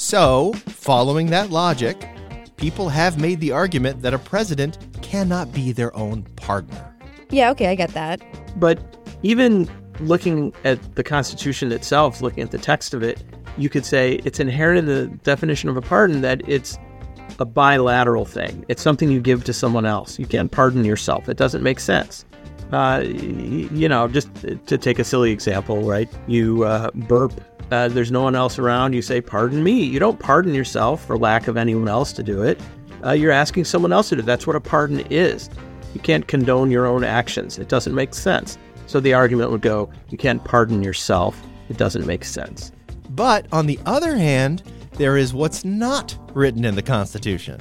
So, 0.00 0.54
following 0.66 1.26
that 1.26 1.50
logic, 1.50 2.08
people 2.56 2.88
have 2.88 3.20
made 3.20 3.38
the 3.38 3.52
argument 3.52 4.00
that 4.00 4.14
a 4.14 4.18
president 4.18 4.78
cannot 5.02 5.52
be 5.52 5.72
their 5.72 5.94
own 5.94 6.22
partner. 6.36 6.96
Yeah, 7.28 7.50
okay, 7.50 7.66
I 7.66 7.74
get 7.74 7.90
that. 7.90 8.22
But 8.58 8.80
even 9.22 9.68
looking 10.00 10.54
at 10.64 10.96
the 10.96 11.04
Constitution 11.04 11.70
itself, 11.70 12.22
looking 12.22 12.42
at 12.42 12.50
the 12.50 12.56
text 12.56 12.94
of 12.94 13.02
it, 13.02 13.22
you 13.58 13.68
could 13.68 13.84
say 13.84 14.14
it's 14.24 14.40
inherent 14.40 14.78
in 14.78 14.86
the 14.86 15.06
definition 15.18 15.68
of 15.68 15.76
a 15.76 15.82
pardon 15.82 16.22
that 16.22 16.48
it's 16.48 16.78
a 17.38 17.44
bilateral 17.44 18.24
thing. 18.24 18.64
It's 18.68 18.80
something 18.80 19.10
you 19.10 19.20
give 19.20 19.44
to 19.44 19.52
someone 19.52 19.84
else. 19.84 20.18
You 20.18 20.24
can't 20.24 20.50
pardon 20.50 20.82
yourself. 20.82 21.28
It 21.28 21.36
doesn't 21.36 21.62
make 21.62 21.78
sense. 21.78 22.24
Uh, 22.72 23.02
you 23.04 23.88
know, 23.88 24.08
just 24.08 24.34
to 24.66 24.78
take 24.78 24.98
a 24.98 25.04
silly 25.04 25.30
example, 25.30 25.82
right? 25.82 26.08
You 26.26 26.64
uh, 26.64 26.90
burp, 26.94 27.38
uh, 27.70 27.88
there's 27.88 28.10
no 28.10 28.22
one 28.22 28.34
else 28.34 28.58
around. 28.58 28.92
You 28.92 29.02
say, 29.02 29.20
Pardon 29.20 29.62
me. 29.62 29.82
You 29.82 29.98
don't 29.98 30.18
pardon 30.18 30.54
yourself 30.54 31.04
for 31.04 31.16
lack 31.16 31.48
of 31.48 31.56
anyone 31.56 31.88
else 31.88 32.12
to 32.14 32.22
do 32.22 32.42
it. 32.42 32.60
Uh, 33.04 33.12
you're 33.12 33.32
asking 33.32 33.64
someone 33.64 33.92
else 33.92 34.10
to 34.10 34.16
do 34.16 34.22
it. 34.22 34.26
That's 34.26 34.46
what 34.46 34.56
a 34.56 34.60
pardon 34.60 35.00
is. 35.10 35.48
You 35.94 36.00
can't 36.00 36.26
condone 36.26 36.70
your 36.70 36.86
own 36.86 37.04
actions. 37.04 37.58
It 37.58 37.68
doesn't 37.68 37.94
make 37.94 38.14
sense. 38.14 38.58
So 38.86 39.00
the 39.00 39.14
argument 39.14 39.50
would 39.50 39.62
go, 39.62 39.90
You 40.08 40.18
can't 40.18 40.42
pardon 40.44 40.82
yourself. 40.82 41.40
It 41.68 41.76
doesn't 41.76 42.06
make 42.06 42.24
sense. 42.24 42.72
But 43.10 43.46
on 43.52 43.66
the 43.66 43.78
other 43.86 44.16
hand, 44.16 44.62
there 44.92 45.16
is 45.16 45.32
what's 45.32 45.64
not 45.64 46.16
written 46.34 46.64
in 46.64 46.74
the 46.74 46.82
Constitution. 46.82 47.60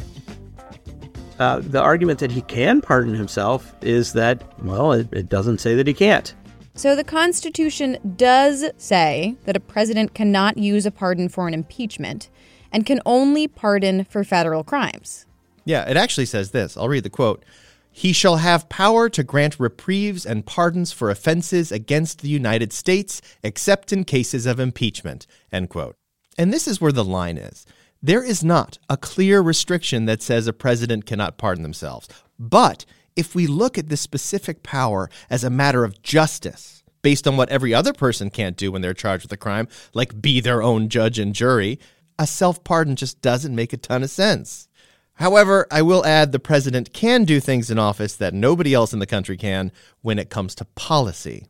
Uh, 1.40 1.60
the 1.60 1.82
argument 1.82 2.20
that 2.20 2.32
he 2.32 2.42
can 2.42 2.82
pardon 2.82 3.14
himself 3.14 3.74
is 3.82 4.12
that, 4.14 4.44
well, 4.64 4.92
it, 4.92 5.08
it 5.14 5.30
doesn't 5.30 5.60
say 5.60 5.74
that 5.76 5.88
he 5.88 5.94
can't. 5.94 6.34
So 6.80 6.96
the 6.96 7.04
Constitution 7.04 7.98
does 8.16 8.64
say 8.78 9.36
that 9.44 9.58
a 9.58 9.60
president 9.60 10.14
cannot 10.14 10.58
use 10.58 10.86
a 10.86 10.92
pardon 10.92 11.28
for 11.28 11.46
an 11.46 11.54
impeachment 11.54 12.30
and 12.72 12.86
can 12.86 13.02
only 13.06 13.50
pardon 13.50 14.06
for 14.06 14.24
federal 14.24 14.64
crimes. 14.64 15.26
Yeah, 15.66 15.90
it 15.90 15.98
actually 15.98 16.28
says 16.28 16.52
this. 16.52 16.78
I'll 16.78 16.88
read 16.88 17.04
the 17.04 17.10
quote. 17.10 17.44
He 17.92 18.14
shall 18.14 18.38
have 18.38 18.70
power 18.70 19.10
to 19.10 19.26
grant 19.26 19.60
reprieves 19.60 20.26
and 20.26 20.46
pardons 20.46 20.94
for 20.94 21.10
offenses 21.10 21.70
against 21.70 22.22
the 22.22 22.30
United 22.30 22.72
States, 22.72 23.22
except 23.44 23.92
in 23.92 24.06
cases 24.06 24.46
of 24.46 24.58
impeachment. 24.58 25.28
End 25.52 25.70
quote. 25.70 25.98
And 26.38 26.54
this 26.54 26.66
is 26.66 26.80
where 26.80 26.94
the 26.94 27.04
line 27.04 27.38
is. 27.38 27.66
There 28.02 28.24
is 28.24 28.42
not 28.42 28.78
a 28.90 28.96
clear 28.96 29.42
restriction 29.42 30.06
that 30.06 30.22
says 30.22 30.48
a 30.48 30.54
president 30.54 31.06
cannot 31.06 31.38
pardon 31.38 31.64
themselves. 31.64 32.08
But 32.40 32.86
if 33.20 33.36
we 33.36 33.48
look 33.48 33.78
at 33.78 33.90
this 33.90 34.00
specific 34.00 34.64
power 34.64 35.10
as 35.30 35.44
a 35.44 35.50
matter 35.50 35.84
of 35.84 36.02
justice, 36.02 36.84
based 37.02 37.28
on 37.28 37.36
what 37.36 37.50
every 37.50 37.74
other 37.74 37.92
person 37.92 38.30
can't 38.30 38.56
do 38.56 38.72
when 38.72 38.82
they're 38.82 38.94
charged 38.94 39.26
with 39.26 39.34
a 39.34 39.38
crime, 39.38 39.68
like 39.94 40.22
be 40.22 40.40
their 40.40 40.64
own 40.64 40.88
judge 40.88 41.20
and 41.20 41.36
jury, 41.36 41.78
a 42.18 42.26
self 42.26 42.64
pardon 42.64 42.96
just 42.96 43.22
doesn't 43.22 43.54
make 43.54 43.74
a 43.74 43.78
ton 43.78 44.04
of 44.04 44.10
sense. 44.10 44.70
However, 45.16 45.68
I 45.70 45.82
will 45.82 46.06
add 46.06 46.32
the 46.32 46.40
president 46.40 46.94
can 46.94 47.26
do 47.26 47.42
things 47.42 47.70
in 47.70 47.78
office 47.78 48.16
that 48.16 48.34
nobody 48.34 48.74
else 48.74 48.94
in 48.94 49.00
the 49.00 49.06
country 49.06 49.36
can 49.36 49.74
when 50.02 50.18
it 50.18 50.30
comes 50.30 50.56
to 50.56 50.66
policy. 50.76 51.46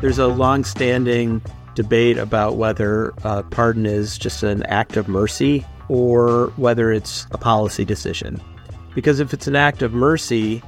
There's 0.00 0.18
a 0.18 0.26
long 0.26 0.64
standing 0.64 1.40
debate 1.74 2.18
about 2.18 2.56
whether 2.56 3.12
uh, 3.24 3.42
pardon 3.44 3.86
is 3.86 4.18
just 4.18 4.42
an 4.42 4.62
act 4.64 4.96
of 4.96 5.08
mercy 5.08 5.64
or 5.88 6.52
whether 6.56 6.92
it's 6.92 7.26
a 7.32 7.38
policy 7.38 7.84
decision. 7.84 8.40
Because 8.94 9.20
if 9.20 9.32
it's 9.32 9.46
an 9.46 9.56
act 9.56 9.82
of 9.82 9.92
mercy, 9.92 10.62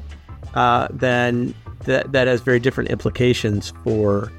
uh, 0.54 0.88
then 0.90 1.54
that, 1.80 2.12
that 2.12 2.26
has 2.26 2.40
very 2.40 2.60
different 2.60 2.90
implications 2.90 3.72
for 3.84 4.32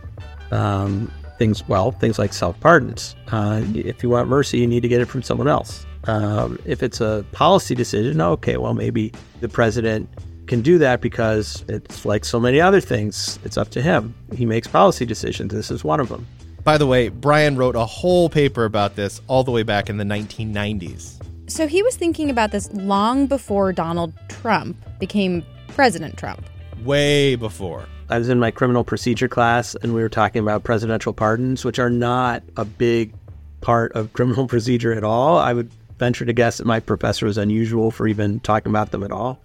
um, 0.52 1.12
things, 1.38 1.68
well, 1.68 1.92
things 1.92 2.18
like 2.18 2.34
self 2.34 2.60
pardons. 2.60 3.16
Uh, 3.32 3.62
if 3.74 4.04
you 4.04 4.10
want 4.10 4.28
mercy, 4.28 4.60
you 4.60 4.68
need 4.68 4.82
to 4.82 4.88
get 4.88 5.02
it 5.02 5.06
from 5.06 5.22
someone 5.22 5.48
else. 5.48 5.86
Um, 6.06 6.60
if 6.66 6.84
it's 6.84 7.02
a 7.02 7.26
policy 7.32 7.76
decision, 7.76 8.22
okay, 8.22 8.58
well, 8.58 8.74
maybe 8.74 9.12
the 9.42 9.50
president 9.50 10.10
can 10.48 10.62
do 10.62 10.78
that 10.78 11.02
because 11.02 11.66
it's 11.68 12.06
like 12.06 12.24
so 12.24 12.40
many 12.40 12.62
other 12.62 12.80
things, 12.80 13.40
it's 13.44 13.58
up 13.58 13.70
to 13.70 13.82
him. 13.82 14.14
He 14.36 14.46
makes 14.46 14.68
policy 14.68 15.06
decisions. 15.06 15.52
This 15.52 15.72
is 15.72 15.84
one 15.84 16.00
of 16.00 16.10
them. 16.10 16.28
By 16.66 16.80
the 16.80 16.88
way, 16.88 17.10
Brian 17.10 17.58
wrote 17.58 17.76
a 17.76 17.86
whole 17.86 18.28
paper 18.28 18.66
about 18.66 18.96
this 18.96 19.22
all 19.28 19.44
the 19.44 19.52
way 19.52 19.62
back 19.62 19.88
in 19.88 19.98
the 19.98 20.04
1990s. 20.04 21.22
So 21.48 21.68
he 21.68 21.84
was 21.84 21.96
thinking 21.96 22.32
about 22.32 22.50
this 22.50 22.74
long 22.74 23.28
before 23.28 23.72
Donald 23.72 24.14
Trump 24.30 24.76
became 25.00 25.46
President 25.68 26.18
Trump. 26.18 26.44
Way 26.84 27.36
before. 27.36 27.86
I 28.10 28.18
was 28.18 28.30
in 28.30 28.40
my 28.40 28.50
criminal 28.50 28.84
procedure 28.84 29.28
class 29.28 29.76
and 29.76 29.94
we 29.94 30.02
were 30.02 30.10
talking 30.10 30.42
about 30.42 30.64
presidential 30.64 31.14
pardons, 31.14 31.64
which 31.64 31.78
are 31.78 31.92
not 31.92 32.42
a 32.58 32.66
big 32.66 33.14
part 33.62 33.92
of 33.92 34.12
criminal 34.14 34.48
procedure 34.56 34.92
at 34.92 35.04
all. 35.04 35.38
I 35.38 35.54
would 35.54 35.70
venture 36.00 36.26
to 36.26 36.34
guess 36.34 36.58
that 36.58 36.66
my 36.66 36.80
professor 36.80 37.28
was 37.28 37.38
unusual 37.38 37.92
for 37.92 38.08
even 38.08 38.40
talking 38.40 38.72
about 38.72 38.90
them 38.90 39.04
at 39.04 39.12
all. 39.12 39.40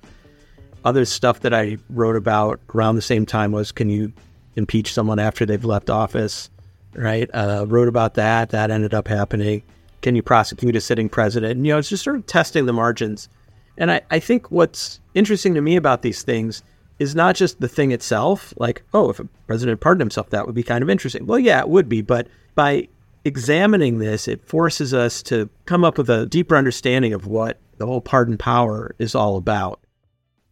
Other 0.86 1.04
stuff 1.04 1.40
that 1.40 1.52
I 1.52 1.76
wrote 1.90 2.16
about 2.16 2.60
around 2.74 2.96
the 2.96 3.02
same 3.02 3.26
time 3.26 3.52
was 3.52 3.72
can 3.72 3.90
you 3.90 4.10
impeach 4.56 4.94
someone 4.94 5.18
after 5.18 5.44
they've 5.44 5.62
left 5.66 5.90
office? 5.90 6.48
Right? 6.94 7.28
Uh, 7.32 7.64
wrote 7.68 7.88
about 7.88 8.14
that. 8.14 8.50
That 8.50 8.70
ended 8.70 8.94
up 8.94 9.08
happening. 9.08 9.62
Can 10.02 10.16
you 10.16 10.22
prosecute 10.22 10.76
a 10.76 10.80
sitting 10.80 11.08
president? 11.08 11.52
And, 11.52 11.66
you 11.66 11.72
know, 11.72 11.78
it's 11.78 11.88
just 11.88 12.04
sort 12.04 12.16
of 12.16 12.26
testing 12.26 12.66
the 12.66 12.72
margins. 12.72 13.28
And 13.76 13.90
I, 13.90 14.00
I 14.10 14.18
think 14.18 14.50
what's 14.50 15.00
interesting 15.14 15.54
to 15.54 15.60
me 15.60 15.76
about 15.76 16.02
these 16.02 16.22
things 16.22 16.62
is 16.98 17.14
not 17.14 17.34
just 17.34 17.60
the 17.60 17.68
thing 17.68 17.92
itself, 17.92 18.52
like, 18.58 18.82
oh, 18.92 19.10
if 19.10 19.18
a 19.18 19.24
president 19.46 19.80
pardoned 19.80 20.02
himself, 20.02 20.30
that 20.30 20.46
would 20.46 20.54
be 20.54 20.62
kind 20.62 20.82
of 20.82 20.90
interesting. 20.90 21.26
Well, 21.26 21.38
yeah, 21.38 21.60
it 21.60 21.68
would 21.68 21.88
be. 21.88 22.02
But 22.02 22.28
by 22.54 22.88
examining 23.24 23.98
this, 23.98 24.28
it 24.28 24.46
forces 24.46 24.92
us 24.92 25.22
to 25.24 25.48
come 25.64 25.84
up 25.84 25.98
with 25.98 26.10
a 26.10 26.26
deeper 26.26 26.56
understanding 26.56 27.12
of 27.14 27.26
what 27.26 27.58
the 27.78 27.86
whole 27.86 28.02
pardon 28.02 28.36
power 28.36 28.94
is 28.98 29.14
all 29.14 29.36
about. 29.36 29.80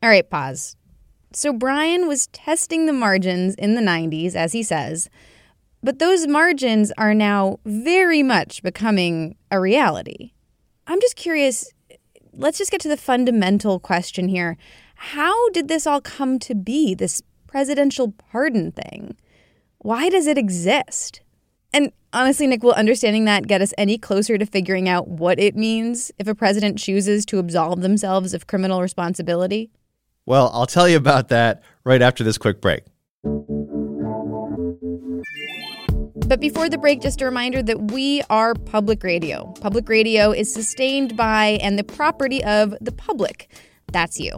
All 0.02 0.09
right, 0.09 0.28
pause. 0.28 0.76
So 1.33 1.52
Brian 1.52 2.09
was 2.09 2.28
testing 2.28 2.87
the 2.87 2.92
margins 2.92 3.54
in 3.57 3.75
the 3.75 3.83
90s, 3.83 4.35
as 4.35 4.52
he 4.52 4.62
says. 4.62 5.11
But 5.82 5.99
those 5.99 6.26
margins 6.26 6.92
are 6.99 7.14
now 7.14 7.61
very 7.64 8.23
much 8.23 8.62
becoming 8.62 9.37
a 9.50 9.61
reality. 9.61 10.32
I'm 10.87 11.00
just 11.00 11.16
curious, 11.16 11.70
let's 12.32 12.58
just 12.58 12.70
get 12.70 12.80
to 12.80 12.88
the 12.88 12.97
fundamental 12.97 13.78
question 13.78 14.28
here. 14.28 14.56
How 14.97 15.50
did 15.50 15.68
this 15.68 15.87
all 15.87 16.00
come 16.00 16.38
to 16.40 16.54
be, 16.54 16.94
this 16.94 17.23
presidential 17.47 18.12
pardon 18.12 18.73
thing? 18.73 19.16
Why 19.78 20.08
does 20.08 20.26
it 20.26 20.37
exist? 20.37 21.20
And 21.73 21.92
honestly, 22.12 22.47
Nick, 22.47 22.62
will 22.62 22.73
understanding 22.73 23.26
that 23.26 23.47
get 23.47 23.62
us 23.62 23.73
any 23.78 23.99
closer 23.99 24.38
to 24.38 24.47
figuring 24.47 24.88
out 24.88 25.06
what 25.06 25.38
it 25.38 25.54
means 25.54 26.11
if 26.18 26.26
a 26.26 26.35
president 26.35 26.78
chooses 26.78 27.25
to 27.26 27.38
absolve 27.38 27.82
themselves 27.82 28.35
of 28.35 28.47
criminal 28.47 28.82
responsibility? 28.82 29.70
Well, 30.26 30.50
I'll 30.52 30.66
tell 30.66 30.88
you 30.88 30.97
about 30.97 31.28
that 31.28 31.62
right 31.85 32.02
after 32.02 32.25
this 32.25 32.38
quick 32.38 32.61
break. 32.61 32.82
But 36.28 36.40
before 36.40 36.68
the 36.68 36.76
break, 36.76 37.00
just 37.00 37.23
a 37.23 37.25
reminder 37.25 37.62
that 37.62 37.90
we 37.90 38.20
are 38.28 38.52
public 38.54 39.02
radio. 39.02 39.50
Public 39.62 39.88
radio 39.88 40.30
is 40.30 40.52
sustained 40.52 41.16
by 41.16 41.58
and 41.62 41.78
the 41.78 41.85
property 41.85 42.44
of 42.44 42.75
the 42.82 42.92
public. 42.92 43.50
That's 43.92 44.20
you. 44.20 44.32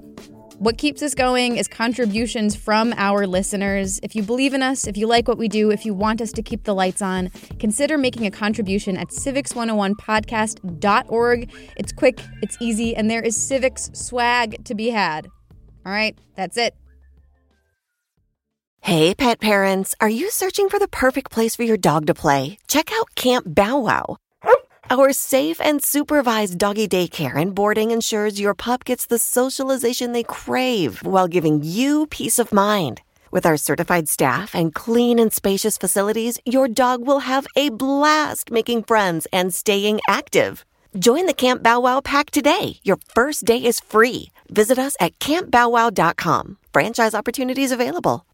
What 0.59 0.79
keeps 0.79 1.03
us 1.03 1.17
going 1.17 1.57
is 1.57 1.67
contributions 1.67 2.55
from 2.55 2.95
our 2.97 3.27
listeners. 3.27 3.99
If 4.05 4.15
you 4.15 4.23
believe 4.23 4.55
in 4.55 4.63
us, 4.63 4.87
if 4.87 4.97
you 4.97 5.09
like 5.09 5.27
what 5.27 5.37
we 5.37 5.49
do, 5.49 5.73
if 5.73 5.85
you 5.85 5.93
want 5.93 6.21
us 6.21 6.31
to 6.33 6.43
keep 6.43 6.63
the 6.63 6.77
lights 6.77 7.03
on, 7.03 7.31
consider 7.59 7.99
making 7.99 8.25
a 8.25 8.31
contribution 8.31 8.97
at 8.97 9.09
civics101podcast.org. 9.09 11.53
It's 11.77 11.93
quick, 11.93 12.21
it's 12.41 12.57
easy, 12.61 12.95
and 12.95 13.11
there 13.11 13.23
is 13.23 13.37
civics 13.37 13.91
swag 13.95 14.65
to 14.67 14.77
be 14.77 14.91
had. 14.91 15.27
All 15.85 15.91
right, 15.91 16.17
that's 16.37 16.57
it. 16.57 16.77
Hey, 18.83 19.15
pet 19.15 19.41
parents, 19.41 19.95
are 20.01 20.09
you 20.09 20.31
searching 20.31 20.69
for 20.69 20.79
the 20.79 20.89
perfect 20.89 21.31
place 21.31 21.55
for 21.55 21.63
your 21.63 21.77
dog 21.77 22.07
to 22.07 22.15
play? 22.15 22.59
Check 22.67 22.91
out 22.93 23.15
Camp 23.15 23.45
Bow 23.55 23.79
Wow. 23.79 24.17
Our 24.89 25.13
safe 25.13 25.61
and 25.61 25.85
supervised 25.85 26.59
doggy 26.59 26.89
daycare 26.89 27.37
and 27.37 27.55
boarding 27.55 27.93
ensures 27.93 28.41
your 28.41 28.55
pup 28.55 28.85
gets 28.85 29.07
the 29.07 29.19
socialization 29.19 30.13
they 30.13 30.25
crave 30.25 31.01
while 31.05 31.29
giving 31.29 31.61
you 31.63 32.07
peace 32.07 32.39
of 32.41 32.53
mind. 32.53 33.01
With 33.31 33.47
our 33.47 33.57
certified 33.57 34.09
staff 34.09 34.55
and 34.55 34.75
clean 34.75 35.21
and 35.21 35.33
spacious 35.33 35.79
facilities, 35.79 36.41
your 36.45 36.67
dog 36.67 37.07
will 37.07 37.21
have 37.21 37.47
a 37.55 37.69
blast 37.69 38.51
making 38.51 38.83
friends 38.85 39.29
and 39.33 39.55
staying 39.55 40.01
active. 40.09 40.65
Join 40.99 41.27
the 41.27 41.35
Camp 41.35 41.63
Bow 41.63 41.81
Wow 41.81 42.01
pack 42.01 42.31
today. 42.31 42.79
Your 42.83 42.99
first 43.15 43.45
day 43.45 43.63
is 43.63 43.79
free. 43.79 44.31
Visit 44.49 44.79
us 44.79 44.97
at 44.99 45.17
campbowwow.com. 45.21 46.57
Franchise 46.73 47.15
opportunities 47.15 47.71
available. 47.71 48.27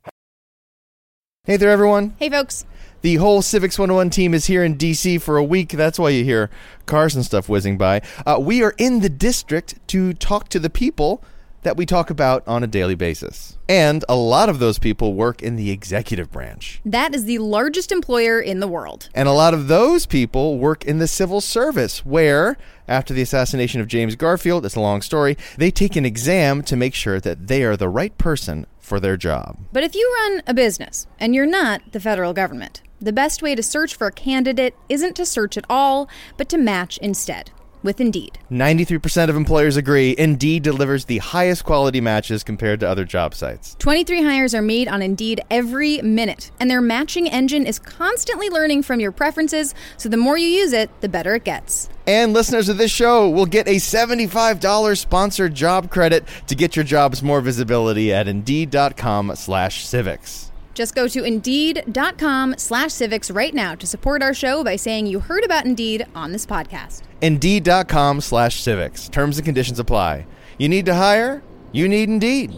Hey 1.47 1.57
there, 1.57 1.71
everyone. 1.71 2.17
Hey, 2.19 2.29
folks. 2.29 2.67
The 3.03 3.15
whole 3.15 3.41
Civics 3.41 3.79
101 3.79 4.11
team 4.11 4.35
is 4.35 4.47
here 4.47 4.65
in 4.65 4.77
DC 4.77 5.23
for 5.23 5.37
a 5.37 5.45
week. 5.45 5.69
That's 5.69 5.97
why 5.97 6.09
you 6.09 6.25
hear 6.25 6.51
cars 6.87 7.15
and 7.15 7.25
stuff 7.25 7.49
whizzing 7.49 7.79
by. 7.79 8.03
Uh, 8.27 8.39
we 8.41 8.65
are 8.65 8.75
in 8.79 8.99
the 8.99 9.09
district 9.09 9.79
to 9.87 10.13
talk 10.13 10.49
to 10.49 10.59
the 10.59 10.69
people 10.69 11.23
that 11.67 11.77
we 11.77 11.85
talk 11.85 12.11
about 12.11 12.47
on 12.47 12.63
a 12.63 12.67
daily 12.69 12.95
basis. 12.95 13.59
And 13.69 14.05
a 14.09 14.15
lot 14.15 14.49
of 14.49 14.61
those 14.61 14.79
people 14.79 15.15
work 15.15 15.43
in 15.43 15.57
the 15.57 15.73
executive 15.73 16.31
branch. 16.31 16.81
That 16.85 17.13
is 17.13 17.25
the 17.25 17.39
largest 17.39 17.91
employer 17.91 18.41
in 18.41 18.61
the 18.61 18.69
world. 18.69 19.09
And 19.17 19.29
a 19.29 19.33
lot 19.33 19.53
of 19.53 19.67
those 19.67 20.07
people 20.07 20.59
work 20.59 20.85
in 20.85 21.01
the 21.01 21.09
civil 21.09 21.41
service, 21.41 22.07
where, 22.07 22.57
after 22.87 23.13
the 23.13 23.21
assassination 23.21 23.81
of 23.81 23.89
James 23.89 24.15
Garfield, 24.15 24.65
it's 24.65 24.77
a 24.77 24.81
long 24.81 25.03
story, 25.03 25.37
they 25.59 25.73
take 25.73 25.97
an 25.97 26.07
exam 26.07 26.63
to 26.63 26.77
make 26.77 26.95
sure 26.95 27.19
that 27.19 27.49
they 27.49 27.65
are 27.65 27.77
the 27.77 27.89
right 27.89 28.17
person 28.17 28.67
for 28.79 29.01
their 29.01 29.17
job. 29.17 29.59
But 29.73 29.83
if 29.83 29.97
you 29.97 30.09
run 30.21 30.43
a 30.47 30.55
business 30.55 31.09
and 31.19 31.35
you're 31.35 31.47
not 31.47 31.83
the 31.91 31.99
federal 31.99 32.33
government, 32.33 32.81
the 33.01 33.13
best 33.13 33.43
way 33.43 33.57
to 33.57 33.63
search 33.63 33.97
for 33.97 34.07
a 34.07 34.13
candidate 34.13 34.77
isn't 34.89 35.17
to 35.17 35.27
search 35.27 35.59
at 35.59 35.67
all, 35.69 36.09
but 36.37 36.49
to 36.51 36.59
match 36.59 36.97
instead 36.99 37.51
with 37.87 38.03
Indeed. 38.03 38.39
93% 38.51 39.31
of 39.31 39.37
employers 39.37 39.79
agree 39.79 40.15
Indeed 40.19 40.63
delivers 40.63 41.07
the 41.07 41.19
highest 41.19 41.65
quality 41.65 42.03
matches 42.03 42.45
compared 42.45 42.81
to 42.81 42.89
other 42.89 43.07
job 43.07 43.35
sites. 43.35 43.75
23 43.79 44.23
hires 44.23 44.55
are 44.55 44.61
made 44.61 44.89
on 44.89 45.01
Indeed 45.01 45.41
every 45.51 46.03
minute, 46.03 46.51
and 46.61 46.71
their 46.71 46.83
matching 46.83 47.27
engine 47.29 47.65
is 47.65 47.79
constantly 47.79 48.51
learning 48.51 48.83
from 48.83 49.01
your 49.01 49.13
preferences, 49.13 49.75
so 49.97 50.11
the 50.11 50.19
more 50.19 50.37
you 50.37 50.49
use 50.49 50.75
it, 50.75 50.91
the 51.01 51.09
better 51.09 51.35
it 51.37 51.45
gets. 51.45 51.89
And 52.07 52.35
listeners 52.35 52.69
of 52.69 52.77
this 52.77 52.91
show 52.91 53.31
will 53.31 53.47
get 53.47 53.67
a 53.67 53.77
$75 53.77 54.99
sponsored 54.99 55.55
job 55.55 55.91
credit 55.91 56.25
to 56.49 56.55
get 56.55 56.77
your 56.77 56.85
jobs 56.85 57.23
more 57.23 57.41
visibility 57.41 58.13
at 58.13 58.29
Indeed.com 58.29 59.35
slash 59.37 59.87
civics. 59.87 60.53
Just 60.77 60.95
go 60.95 61.09
to 61.09 61.25
Indeed.com 61.25 62.57
slash 62.59 62.93
civics 62.93 63.31
right 63.31 63.55
now 63.55 63.75
to 63.75 63.87
support 63.87 64.23
our 64.23 64.35
show 64.35 64.63
by 64.63 64.77
saying 64.77 65.07
you 65.07 65.21
heard 65.21 65.43
about 65.43 65.65
Indeed 65.65 66.07
on 66.15 66.33
this 66.33 66.45
podcast. 66.45 67.06
Indeed.com 67.21 68.21
slash 68.21 68.63
civics. 68.63 69.09
Terms 69.09 69.37
and 69.37 69.45
conditions 69.45 69.79
apply. 69.79 70.27
You 70.59 70.71
need 70.71 70.87
to 70.87 70.95
hire? 70.95 71.43
You 71.73 71.89
need 71.89 72.09
Indeed. 72.09 72.55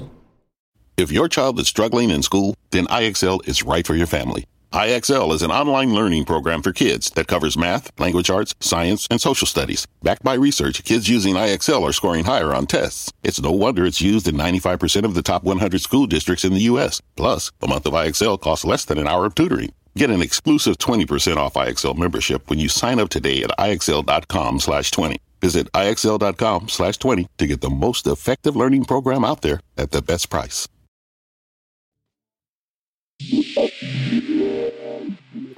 If 0.97 1.13
your 1.13 1.29
child 1.29 1.61
is 1.61 1.69
struggling 1.69 2.11
in 2.11 2.23
school, 2.23 2.57
then 2.71 2.87
IXL 2.87 3.47
is 3.49 3.63
right 3.63 3.87
for 3.87 3.95
your 3.95 4.09
family. 4.09 4.45
IXL 4.73 5.33
is 5.33 5.43
an 5.43 5.51
online 5.51 5.95
learning 5.95 6.27
program 6.27 6.61
for 6.61 6.73
kids 6.73 7.11
that 7.13 7.27
covers 7.27 7.57
math, 7.57 7.91
language 7.99 8.29
arts, 8.29 8.55
science, 8.61 9.07
and 9.11 9.19
social 9.21 9.47
studies. 9.47 9.87
Backed 10.03 10.23
by 10.23 10.35
research, 10.35 10.85
kids 10.85 11.09
using 11.09 11.37
IXL 11.37 11.89
are 11.89 11.93
scoring 11.93 12.25
higher 12.25 12.53
on 12.53 12.67
tests. 12.67 13.11
It's 13.23 13.41
no 13.41 13.51
wonder 13.51 13.87
it's 13.87 14.03
used 14.03 14.29
in 14.29 14.35
95% 14.35 15.05
of 15.05 15.15
the 15.15 15.23
top 15.23 15.43
100 15.43 15.81
school 15.81 16.07
districts 16.07 16.45
in 16.45 16.53
the 16.53 16.63
U.S. 16.63 17.01
Plus, 17.17 17.51
a 17.63 17.67
month 17.67 17.87
of 17.87 17.95
IXL 17.95 18.39
costs 18.41 18.65
less 18.65 18.85
than 18.85 18.99
an 18.99 19.09
hour 19.09 19.25
of 19.25 19.35
tutoring. 19.35 19.73
Get 19.99 20.11
an 20.11 20.23
exclusive 20.23 20.79
20% 20.79 21.39
off 21.39 21.55
IXL 21.55 21.99
membership 21.99 22.49
when 22.49 22.61
you 22.61 22.69
sign 22.69 23.01
up 23.01 23.09
today 23.09 23.43
at 23.43 23.51
IXL.com 23.59 24.61
slash 24.61 24.93
20. 24.93 25.19
Visit 25.41 25.73
IXL.com 25.73 26.69
slash 26.69 26.99
20 26.99 27.27
to 27.39 27.47
get 27.49 27.63
the 27.63 27.69
most 27.69 28.07
effective 28.07 28.55
learning 28.55 28.85
program 28.85 29.25
out 29.25 29.43
there 29.43 29.61
at 29.77 29.91
the 29.91 30.01
best 30.01 30.31
price. 30.31 30.69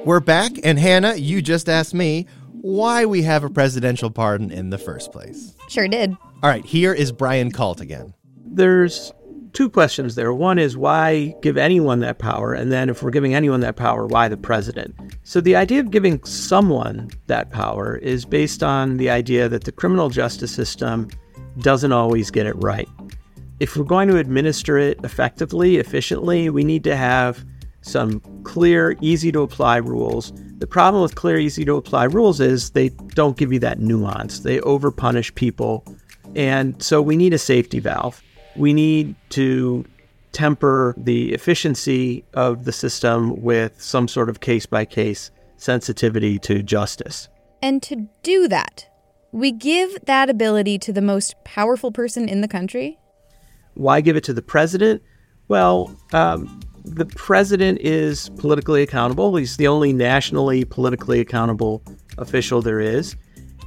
We're 0.07 0.21
back, 0.21 0.53
and 0.65 0.79
Hannah, 0.79 1.17
you 1.17 1.43
just 1.43 1.69
asked 1.69 1.93
me 1.93 2.27
why 2.63 3.05
we 3.05 3.21
have 3.21 3.45
a 3.45 3.51
presidential 3.51 4.11
pardon 4.11 4.51
in 4.51 4.71
the 4.71 4.79
first 4.79 5.13
place. 5.13 5.55
Sure 5.69 5.87
did. 5.87 6.17
All 6.43 6.49
right, 6.49 6.65
here 6.65 6.95
is 6.95 7.13
Brian 7.13 7.53
Kalt 7.53 7.83
again. 7.83 8.15
There's 8.47 9.13
two 9.53 9.69
questions 9.69 10.15
there. 10.15 10.33
One 10.33 10.59
is 10.59 10.77
why 10.77 11.35
give 11.43 11.57
anyone 11.57 12.01
that 12.01 12.19
power? 12.19 12.53
And 12.53 12.71
then 12.71 12.89
if 12.89 13.03
we're 13.03 13.11
giving 13.11 13.35
anyone 13.35 13.61
that 13.61 13.77
power, 13.77 14.07
why 14.07 14.29
the 14.29 14.37
president? 14.37 14.95
So 15.23 15.41
the 15.41 15.57
idea 15.57 15.81
of 15.81 15.91
giving 15.91 16.23
someone 16.25 17.11
that 17.27 17.51
power 17.51 17.97
is 17.97 18.25
based 18.25 18.63
on 18.63 18.97
the 18.97 19.11
idea 19.11 19.49
that 19.49 19.65
the 19.65 19.73
criminal 19.73 20.11
justice 20.11 20.53
system 20.53 21.09
doesn't 21.59 21.93
always 21.93 22.31
get 22.31 22.47
it 22.47 22.55
right. 22.63 22.89
If 23.59 23.77
we're 23.77 23.85
going 23.85 24.09
to 24.09 24.17
administer 24.17 24.79
it 24.79 24.99
effectively, 25.05 25.77
efficiently, 25.77 26.49
we 26.49 26.65
need 26.65 26.85
to 26.85 26.97
have 26.97 27.45
some 27.83 28.21
clear, 28.45 28.97
easy 29.01 29.33
to 29.33 29.41
apply 29.41 29.79
rules. 29.79 30.33
The 30.59 30.67
problem 30.67 31.03
with 31.03 31.15
clear, 31.15 31.39
easy 31.39 31.65
to 31.65 31.77
apply 31.77 32.05
rules 32.05 32.41
is 32.41 32.71
they 32.71 32.89
don't 32.89 33.37
give 33.37 33.53
you 33.53 33.59
that 33.61 33.81
nuance. 33.81 34.41
They 34.41 34.59
overpunish 34.61 35.35
people. 35.35 35.85
And 36.37 36.83
so 36.83 37.03
we 37.03 37.17
need 37.17 37.33
a 37.33 37.39
safety 37.39 37.81
valve. 37.81 38.23
We 38.57 38.73
need 38.73 39.15
to 39.31 39.85
temper 40.33 40.95
the 40.97 41.33
efficiency 41.33 42.25
of 42.35 42.65
the 42.65 42.73
system 42.73 43.41
with 43.43 43.81
some 43.81 44.09
sort 44.09 44.29
of 44.29 44.41
case 44.41 44.67
by 44.67 44.85
case 44.85 45.31
sensitivity 45.57 46.39
to 46.39 46.63
justice. 46.63 47.29
And 47.63 47.83
to 47.83 48.09
do 48.23 48.49
that, 48.49 48.87
we 49.33 49.53
give 49.53 49.97
that 50.07 50.31
ability 50.31 50.79
to 50.81 50.93
the 50.93 51.03
most 51.03 51.35
powerful 51.45 51.93
person 51.93 52.29
in 52.29 52.41
the 52.41 52.49
country. 52.49 52.99
Why 53.75 54.01
give 54.01 54.17
it 54.17 54.25
to 54.25 54.33
the 54.33 54.43
president? 54.43 55.03
Well, 55.49 55.95
um, 56.13 56.61
the 56.85 57.07
president 57.07 57.81
is 57.81 58.31
politically 58.31 58.83
accountable. 58.83 59.37
He's 59.37 59.57
the 59.57 59.69
only 59.69 59.93
nationally 59.93 60.65
politically 60.65 61.21
accountable 61.21 61.83
official 62.19 62.63
there 62.63 62.81
is. 62.81 63.15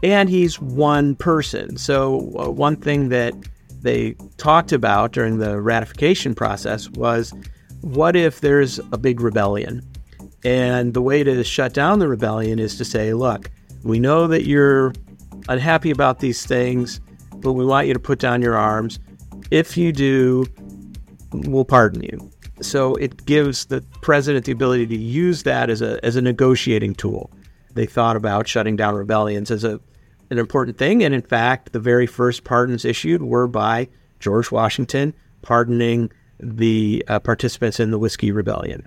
And 0.02 0.30
he's 0.30 0.60
one 0.60 1.16
person. 1.16 1.78
So, 1.78 2.34
uh, 2.38 2.50
one 2.50 2.76
thing 2.76 3.10
that 3.10 3.34
they 3.84 4.16
talked 4.38 4.72
about 4.72 5.12
during 5.12 5.38
the 5.38 5.62
ratification 5.62 6.34
process 6.34 6.90
was 6.90 7.34
what 7.82 8.16
if 8.16 8.42
there's 8.42 8.80
a 8.92 8.98
big 8.98 9.20
rebellion? 9.22 9.82
And 10.46 10.94
the 10.94 11.02
way 11.02 11.24
to 11.24 11.44
shut 11.44 11.74
down 11.74 12.00
the 12.00 12.08
rebellion 12.08 12.60
is 12.60 12.78
to 12.78 12.86
say, 12.86 13.14
look, 13.14 13.52
we 13.84 14.00
know 14.00 14.28
that 14.28 14.46
you're 14.46 14.94
unhappy 15.50 15.92
about 15.92 16.20
these 16.20 16.46
things, 16.46 17.02
but 17.36 17.54
we 17.54 17.66
want 17.66 17.88
you 17.88 17.94
to 17.94 18.00
put 18.00 18.20
down 18.20 18.42
your 18.42 18.56
arms. 18.56 19.00
If 19.52 19.78
you 19.78 19.92
do, 19.92 20.46
we'll 21.34 21.66
pardon 21.66 22.04
you. 22.04 22.32
So 22.62 22.96
it 22.96 23.26
gives 23.26 23.66
the 23.66 23.82
president 24.02 24.46
the 24.46 24.54
ability 24.54 24.88
to 24.88 24.98
use 24.98 25.44
that 25.44 25.70
as 25.70 25.82
a 25.82 26.04
as 26.06 26.16
a 26.16 26.22
negotiating 26.22 26.96
tool. 26.96 27.32
They 27.74 27.86
thought 27.86 28.16
about 28.16 28.48
shutting 28.48 28.76
down 28.76 28.96
rebellions 28.96 29.52
as 29.52 29.64
a 29.64 29.82
an 30.34 30.40
important 30.40 30.78
thing, 30.78 31.04
and 31.04 31.14
in 31.14 31.22
fact, 31.22 31.72
the 31.72 31.80
very 31.80 32.06
first 32.06 32.44
pardons 32.44 32.84
issued 32.84 33.22
were 33.22 33.48
by 33.48 33.88
George 34.20 34.52
Washington 34.52 35.14
pardoning 35.42 36.12
the 36.40 37.06
uh, 37.08 37.20
participants 37.20 37.80
in 37.80 37.92
the 37.92 38.00
Whiskey 38.00 38.32
Rebellion. 38.32 38.86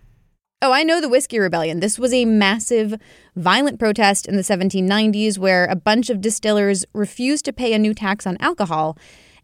Oh, 0.62 0.72
I 0.72 0.82
know 0.82 1.00
the 1.00 1.08
Whiskey 1.08 1.38
Rebellion. 1.38 1.80
This 1.80 1.98
was 1.98 2.12
a 2.12 2.24
massive, 2.24 2.94
violent 3.36 3.78
protest 3.78 4.26
in 4.26 4.36
the 4.36 4.42
1790s 4.42 5.38
where 5.38 5.66
a 5.66 5.76
bunch 5.76 6.10
of 6.10 6.20
distillers 6.20 6.84
refused 6.92 7.44
to 7.44 7.52
pay 7.52 7.72
a 7.72 7.78
new 7.78 7.94
tax 7.94 8.26
on 8.26 8.36
alcohol 8.40 8.96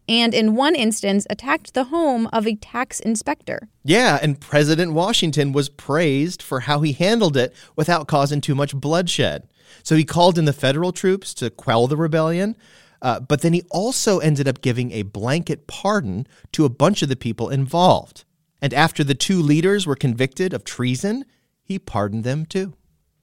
and 0.07 0.33
in 0.33 0.55
one 0.55 0.75
instance 0.75 1.25
attacked 1.29 1.73
the 1.73 1.85
home 1.85 2.27
of 2.33 2.47
a 2.47 2.55
tax 2.55 2.99
inspector. 2.99 3.69
Yeah, 3.83 4.19
and 4.21 4.39
President 4.39 4.93
Washington 4.93 5.53
was 5.53 5.69
praised 5.69 6.41
for 6.41 6.61
how 6.61 6.81
he 6.81 6.93
handled 6.93 7.37
it 7.37 7.53
without 7.75 8.07
causing 8.07 8.41
too 8.41 8.55
much 8.55 8.75
bloodshed. 8.75 9.47
So 9.83 9.95
he 9.95 10.03
called 10.03 10.37
in 10.37 10.45
the 10.45 10.53
federal 10.53 10.91
troops 10.91 11.33
to 11.35 11.49
quell 11.49 11.87
the 11.87 11.97
rebellion, 11.97 12.55
uh, 13.01 13.19
but 13.19 13.41
then 13.41 13.53
he 13.53 13.63
also 13.69 14.19
ended 14.19 14.47
up 14.47 14.61
giving 14.61 14.91
a 14.91 15.03
blanket 15.03 15.67
pardon 15.67 16.27
to 16.53 16.65
a 16.65 16.69
bunch 16.69 17.01
of 17.01 17.09
the 17.09 17.15
people 17.15 17.49
involved. 17.49 18.23
And 18.61 18.73
after 18.73 19.03
the 19.03 19.15
two 19.15 19.41
leaders 19.41 19.85
were 19.85 19.95
convicted 19.95 20.53
of 20.53 20.63
treason, 20.63 21.25
he 21.63 21.77
pardoned 21.77 22.23
them 22.23 22.45
too. 22.45 22.73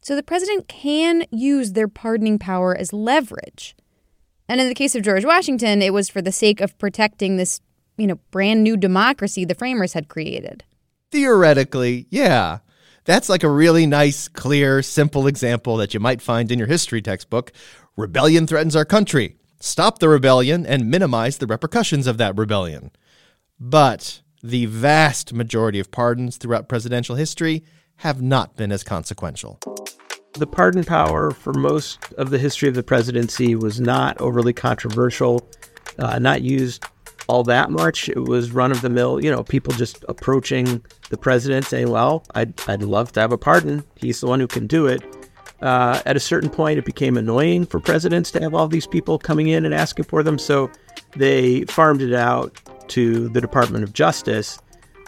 So 0.02 0.14
the 0.16 0.22
president 0.22 0.68
can 0.68 1.24
use 1.30 1.72
their 1.72 1.88
pardoning 1.88 2.38
power 2.38 2.76
as 2.76 2.92
leverage. 2.92 3.74
And 4.48 4.60
in 4.60 4.68
the 4.68 4.74
case 4.74 4.94
of 4.94 5.02
George 5.02 5.24
Washington, 5.24 5.80
it 5.80 5.92
was 5.92 6.08
for 6.08 6.20
the 6.20 6.32
sake 6.32 6.60
of 6.60 6.76
protecting 6.78 7.36
this, 7.36 7.60
you 7.96 8.06
know, 8.06 8.18
brand 8.30 8.64
new 8.64 8.76
democracy 8.76 9.44
the 9.44 9.54
framers 9.54 9.92
had 9.92 10.08
created. 10.08 10.64
Theoretically, 11.10 12.06
yeah. 12.10 12.58
That's 13.10 13.28
like 13.28 13.42
a 13.42 13.50
really 13.50 13.86
nice, 13.86 14.28
clear, 14.28 14.82
simple 14.82 15.26
example 15.26 15.76
that 15.78 15.92
you 15.92 15.98
might 15.98 16.22
find 16.22 16.52
in 16.52 16.60
your 16.60 16.68
history 16.68 17.02
textbook. 17.02 17.50
Rebellion 17.96 18.46
threatens 18.46 18.76
our 18.76 18.84
country. 18.84 19.34
Stop 19.58 19.98
the 19.98 20.08
rebellion 20.08 20.64
and 20.64 20.88
minimize 20.88 21.38
the 21.38 21.48
repercussions 21.48 22.06
of 22.06 22.18
that 22.18 22.38
rebellion. 22.38 22.92
But 23.58 24.20
the 24.44 24.66
vast 24.66 25.32
majority 25.32 25.80
of 25.80 25.90
pardons 25.90 26.36
throughout 26.36 26.68
presidential 26.68 27.16
history 27.16 27.64
have 27.96 28.22
not 28.22 28.54
been 28.54 28.70
as 28.70 28.84
consequential. 28.84 29.58
The 30.34 30.46
pardon 30.46 30.84
power 30.84 31.32
for 31.32 31.52
most 31.52 32.12
of 32.12 32.30
the 32.30 32.38
history 32.38 32.68
of 32.68 32.76
the 32.76 32.84
presidency 32.84 33.56
was 33.56 33.80
not 33.80 34.20
overly 34.20 34.52
controversial, 34.52 35.50
uh, 35.98 36.20
not 36.20 36.42
used 36.42 36.84
all 37.30 37.44
that 37.44 37.70
much. 37.70 38.08
It 38.08 38.24
was 38.24 38.50
run 38.50 38.72
of 38.72 38.82
the 38.82 38.90
mill, 38.90 39.22
you 39.22 39.30
know, 39.30 39.44
people 39.44 39.72
just 39.72 40.04
approaching 40.08 40.82
the 41.10 41.16
president 41.16 41.64
saying, 41.64 41.88
well, 41.88 42.24
I'd, 42.34 42.60
I'd 42.68 42.82
love 42.82 43.12
to 43.12 43.20
have 43.20 43.30
a 43.30 43.38
pardon. 43.38 43.84
He's 43.96 44.20
the 44.20 44.26
one 44.26 44.40
who 44.40 44.48
can 44.48 44.66
do 44.66 44.86
it. 44.86 45.02
Uh, 45.62 46.00
at 46.06 46.16
a 46.16 46.20
certain 46.20 46.50
point, 46.50 46.78
it 46.78 46.84
became 46.84 47.16
annoying 47.16 47.66
for 47.66 47.78
presidents 47.80 48.30
to 48.32 48.40
have 48.40 48.54
all 48.54 48.66
these 48.66 48.86
people 48.86 49.18
coming 49.18 49.48
in 49.48 49.64
and 49.64 49.74
asking 49.74 50.06
for 50.06 50.22
them. 50.22 50.38
So 50.38 50.70
they 51.16 51.62
farmed 51.66 52.02
it 52.02 52.14
out 52.14 52.58
to 52.88 53.28
the 53.28 53.40
Department 53.40 53.84
of 53.84 53.92
Justice, 53.92 54.58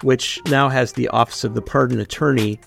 which 0.03 0.41
now 0.47 0.69
has 0.69 0.93
the 0.93 1.09
Office 1.09 1.43
of 1.43 1.55
the 1.55 1.63
Pardon 1.63 1.99
Attorney 1.99 2.61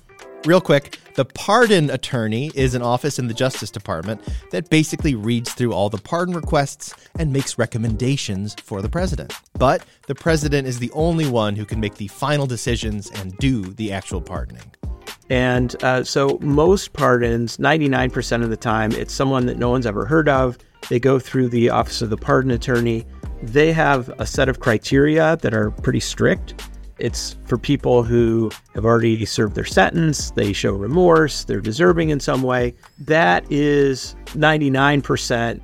Real 0.46 0.62
quick, 0.62 1.00
the 1.16 1.26
pardon 1.26 1.90
attorney 1.90 2.52
is 2.54 2.76
an 2.76 2.84
office 2.84 3.18
in 3.18 3.28
the 3.28 3.34
Justice 3.34 3.72
Department 3.72 4.22
that 4.52 4.70
basically 4.70 5.16
reads 5.16 5.52
through 5.52 5.74
all 5.74 5.90
the 5.90 5.98
pardon 5.98 6.36
requests 6.36 6.94
and 7.18 7.34
makes 7.34 7.58
recommendations 7.58 8.54
for 8.64 8.84
the 8.84 8.90
president. 8.90 9.34
But 9.54 9.84
the 10.06 10.14
president 10.14 10.68
is 10.68 10.78
the 10.78 10.92
only 10.92 11.28
one 11.28 11.56
who 11.56 11.66
can 11.66 11.80
make 11.80 11.96
the 11.96 12.10
final 12.10 12.46
decisions 12.46 13.10
and 13.10 13.36
do 13.38 13.64
the 13.64 13.92
actual 13.92 14.22
pardoning. 14.22 14.72
And 15.32 15.76
uh, 15.84 16.04
so 16.04 16.38
most 16.44 16.94
pardons, 16.94 17.58
99% 17.58 18.44
of 18.44 18.52
the 18.52 18.58
time, 18.58 18.92
it's 18.92 19.14
someone 19.14 19.48
that 19.48 19.58
no 19.58 19.72
one's 19.72 19.88
ever 19.88 20.06
heard 20.06 20.30
of. 20.30 20.60
They 20.90 21.00
go 21.00 21.18
through 21.18 21.50
the 21.50 21.72
Office 21.72 22.04
of 22.04 22.12
the 22.12 22.18
Pardon 22.18 22.52
Attorney. 22.52 23.04
They 23.42 23.74
have 23.74 24.10
a 24.20 24.28
set 24.28 24.48
of 24.48 24.60
criteria 24.60 25.38
that 25.38 25.56
are 25.56 25.72
pretty 25.72 26.02
strict. 26.02 26.54
It's 26.98 27.36
for 27.46 27.58
people 27.58 28.04
who 28.04 28.52
have 28.74 28.86
already 28.86 29.26
served 29.26 29.56
their 29.56 29.66
sentence, 29.66 30.32
they 30.32 30.54
show 30.54 30.74
remorse, 30.74 31.44
they're 31.44 31.62
deserving 31.62 32.10
in 32.10 32.20
some 32.20 32.42
way. 32.42 32.74
That 33.00 33.46
is 33.52 34.16
99%. 34.28 35.62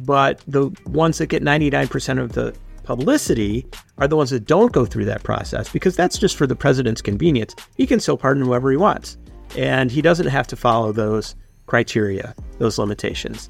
But 0.00 0.42
the 0.46 0.70
ones 0.86 1.18
that 1.18 1.26
get 1.26 1.42
99% 1.42 2.20
of 2.20 2.32
the 2.32 2.54
publicity 2.82 3.66
are 3.98 4.08
the 4.08 4.16
ones 4.16 4.30
that 4.30 4.46
don't 4.46 4.72
go 4.72 4.84
through 4.84 5.04
that 5.06 5.22
process 5.22 5.70
because 5.70 5.96
that's 5.96 6.18
just 6.18 6.36
for 6.36 6.46
the 6.46 6.56
president's 6.56 7.02
convenience. 7.02 7.54
He 7.76 7.86
can 7.86 8.00
still 8.00 8.16
pardon 8.16 8.44
whoever 8.44 8.70
he 8.70 8.76
wants, 8.76 9.16
and 9.56 9.90
he 9.90 10.02
doesn't 10.02 10.26
have 10.26 10.46
to 10.48 10.56
follow 10.56 10.92
those 10.92 11.34
criteria, 11.66 12.34
those 12.58 12.78
limitations. 12.78 13.48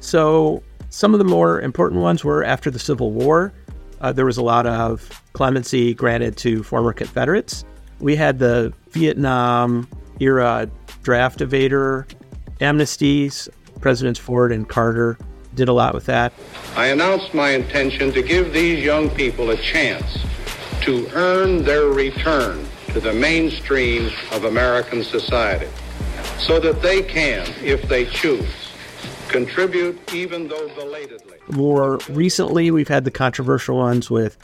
So, 0.00 0.62
some 0.90 1.12
of 1.12 1.18
the 1.18 1.24
more 1.24 1.60
important 1.60 2.00
ones 2.00 2.24
were 2.24 2.42
after 2.42 2.70
the 2.70 2.78
Civil 2.78 3.12
War, 3.12 3.52
uh, 4.00 4.12
there 4.12 4.24
was 4.24 4.36
a 4.36 4.42
lot 4.42 4.66
of 4.66 5.22
clemency 5.32 5.94
granted 5.94 6.36
to 6.38 6.62
former 6.62 6.92
Confederates. 6.92 7.64
We 8.00 8.16
had 8.16 8.38
the 8.38 8.72
Vietnam 8.90 9.88
era 10.20 10.70
draft 11.02 11.40
evader 11.40 12.10
amnesties. 12.60 13.48
Presidents 13.80 14.18
Ford 14.18 14.52
and 14.52 14.68
Carter 14.68 15.18
did 15.54 15.68
a 15.68 15.72
lot 15.72 15.94
with 15.94 16.06
that. 16.06 16.32
I 16.76 16.86
announced 16.86 17.34
my 17.34 17.50
intention 17.50 18.12
to 18.12 18.22
give 18.22 18.52
these 18.52 18.84
young 18.84 19.10
people 19.10 19.50
a 19.50 19.56
chance 19.56 20.18
to 20.82 21.08
earn 21.14 21.64
their 21.64 21.86
return 21.86 22.64
to 22.88 23.00
the 23.00 23.12
mainstream 23.12 24.10
of 24.32 24.44
American 24.44 25.02
society 25.02 25.68
so 26.38 26.60
that 26.60 26.80
they 26.80 27.02
can, 27.02 27.46
if 27.62 27.82
they 27.88 28.04
choose, 28.06 28.72
contribute 29.28 29.98
even 30.14 30.48
though 30.48 30.68
belatedly. 30.74 31.37
More 31.50 31.98
recently, 32.08 32.70
we've 32.70 32.88
had 32.88 33.04
the 33.04 33.10
controversial 33.10 33.76
ones 33.76 34.10
with 34.10 34.36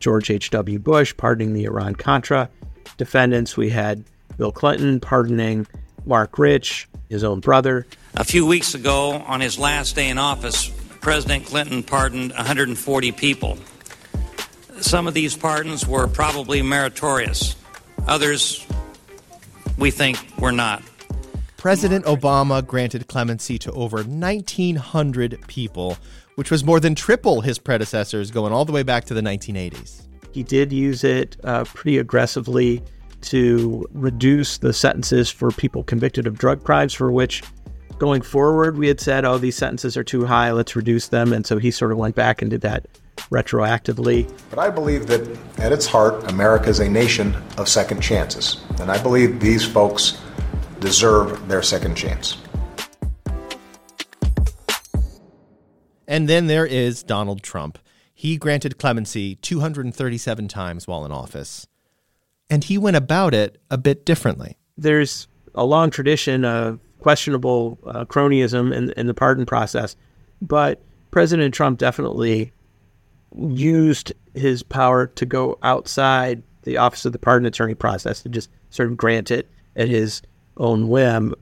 George 0.00 0.30
H.W. 0.30 0.78
Bush 0.78 1.16
pardoning 1.16 1.54
the 1.54 1.64
Iran 1.64 1.94
Contra 1.94 2.48
defendants. 2.96 3.56
We 3.56 3.70
had 3.70 4.04
Bill 4.36 4.52
Clinton 4.52 5.00
pardoning 5.00 5.66
Marc 6.04 6.38
Rich, 6.38 6.88
his 7.08 7.24
own 7.24 7.40
brother. 7.40 7.86
A 8.14 8.24
few 8.24 8.46
weeks 8.46 8.74
ago, 8.74 9.12
on 9.26 9.40
his 9.40 9.58
last 9.58 9.94
day 9.94 10.08
in 10.08 10.18
office, 10.18 10.70
President 11.00 11.46
Clinton 11.46 11.82
pardoned 11.82 12.32
140 12.32 13.12
people. 13.12 13.58
Some 14.80 15.06
of 15.06 15.14
these 15.14 15.36
pardons 15.36 15.86
were 15.86 16.06
probably 16.06 16.62
meritorious, 16.62 17.56
others 18.06 18.66
we 19.76 19.90
think 19.90 20.18
were 20.38 20.52
not. 20.52 20.82
President 21.56 22.04
Obama 22.04 22.64
granted 22.64 23.08
clemency 23.08 23.58
to 23.58 23.72
over 23.72 23.98
1,900 23.98 25.38
people, 25.48 25.96
which 26.38 26.52
was 26.52 26.62
more 26.62 26.78
than 26.78 26.94
triple 26.94 27.40
his 27.40 27.58
predecessors 27.58 28.30
going 28.30 28.52
all 28.52 28.64
the 28.64 28.70
way 28.70 28.84
back 28.84 29.04
to 29.04 29.12
the 29.12 29.20
1980s. 29.20 30.06
He 30.30 30.44
did 30.44 30.72
use 30.72 31.02
it 31.02 31.36
uh, 31.42 31.64
pretty 31.64 31.98
aggressively 31.98 32.80
to 33.22 33.84
reduce 33.92 34.58
the 34.58 34.72
sentences 34.72 35.32
for 35.32 35.50
people 35.50 35.82
convicted 35.82 36.28
of 36.28 36.38
drug 36.38 36.62
crimes, 36.62 36.94
for 36.94 37.10
which 37.10 37.42
going 37.98 38.22
forward 38.22 38.78
we 38.78 38.86
had 38.86 39.00
said, 39.00 39.24
oh, 39.24 39.36
these 39.36 39.56
sentences 39.56 39.96
are 39.96 40.04
too 40.04 40.26
high, 40.26 40.52
let's 40.52 40.76
reduce 40.76 41.08
them. 41.08 41.32
And 41.32 41.44
so 41.44 41.58
he 41.58 41.72
sort 41.72 41.90
of 41.90 41.98
went 41.98 42.14
back 42.14 42.40
and 42.40 42.48
did 42.52 42.60
that 42.60 42.86
retroactively. 43.32 44.32
But 44.48 44.60
I 44.60 44.70
believe 44.70 45.08
that 45.08 45.28
at 45.58 45.72
its 45.72 45.86
heart, 45.86 46.30
America 46.30 46.68
is 46.68 46.78
a 46.78 46.88
nation 46.88 47.34
of 47.56 47.68
second 47.68 48.00
chances. 48.00 48.62
And 48.78 48.92
I 48.92 49.02
believe 49.02 49.40
these 49.40 49.64
folks 49.64 50.22
deserve 50.78 51.48
their 51.48 51.64
second 51.64 51.96
chance. 51.96 52.36
And 56.08 56.26
then 56.26 56.46
there 56.46 56.66
is 56.66 57.02
Donald 57.02 57.42
Trump. 57.42 57.78
He 58.14 58.38
granted 58.38 58.78
clemency 58.78 59.36
237 59.36 60.48
times 60.48 60.88
while 60.88 61.04
in 61.04 61.12
office. 61.12 61.68
And 62.50 62.64
he 62.64 62.78
went 62.78 62.96
about 62.96 63.34
it 63.34 63.60
a 63.70 63.76
bit 63.76 64.06
differently. 64.06 64.56
There's 64.78 65.28
a 65.54 65.66
long 65.66 65.90
tradition 65.90 66.46
of 66.46 66.80
questionable 67.00 67.78
uh, 67.86 68.06
cronyism 68.06 68.74
in, 68.74 68.90
in 68.92 69.06
the 69.06 69.14
pardon 69.14 69.44
process, 69.44 69.96
but 70.40 70.82
President 71.10 71.52
Trump 71.52 71.78
definitely 71.78 72.52
used 73.36 74.12
his 74.34 74.62
power 74.62 75.06
to 75.08 75.26
go 75.26 75.58
outside 75.62 76.42
the 76.62 76.78
Office 76.78 77.04
of 77.04 77.12
the 77.12 77.18
Pardon 77.18 77.46
Attorney 77.46 77.74
process 77.74 78.22
to 78.22 78.28
just 78.28 78.50
sort 78.70 78.90
of 78.90 78.96
grant 78.96 79.30
it 79.30 79.48
at 79.76 79.88
his 79.88 80.22
own 80.56 80.88
whim. 80.88 81.34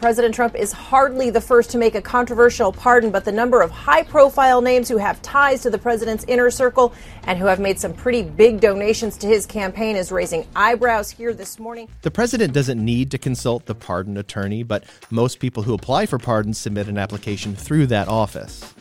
President 0.00 0.34
Trump 0.34 0.54
is 0.54 0.72
hardly 0.72 1.30
the 1.30 1.40
first 1.40 1.70
to 1.70 1.78
make 1.78 1.94
a 1.94 2.02
controversial 2.02 2.70
pardon, 2.70 3.10
but 3.10 3.24
the 3.24 3.32
number 3.32 3.62
of 3.62 3.70
high 3.70 4.02
profile 4.02 4.60
names 4.60 4.90
who 4.90 4.98
have 4.98 5.22
ties 5.22 5.62
to 5.62 5.70
the 5.70 5.78
president's 5.78 6.22
inner 6.28 6.50
circle 6.50 6.92
and 7.24 7.38
who 7.38 7.46
have 7.46 7.58
made 7.58 7.80
some 7.80 7.94
pretty 7.94 8.22
big 8.22 8.60
donations 8.60 9.16
to 9.16 9.26
his 9.26 9.46
campaign 9.46 9.96
is 9.96 10.12
raising 10.12 10.46
eyebrows 10.54 11.10
here 11.10 11.32
this 11.32 11.58
morning. 11.58 11.88
The 12.02 12.10
president 12.10 12.52
doesn't 12.52 12.84
need 12.84 13.10
to 13.12 13.18
consult 13.18 13.64
the 13.64 13.74
pardon 13.74 14.18
attorney, 14.18 14.62
but 14.62 14.84
most 15.10 15.40
people 15.40 15.62
who 15.62 15.72
apply 15.72 16.04
for 16.04 16.18
pardons 16.18 16.58
submit 16.58 16.88
an 16.88 16.98
application 16.98 17.56
through 17.56 17.86
that 17.86 18.06
office. 18.06 18.74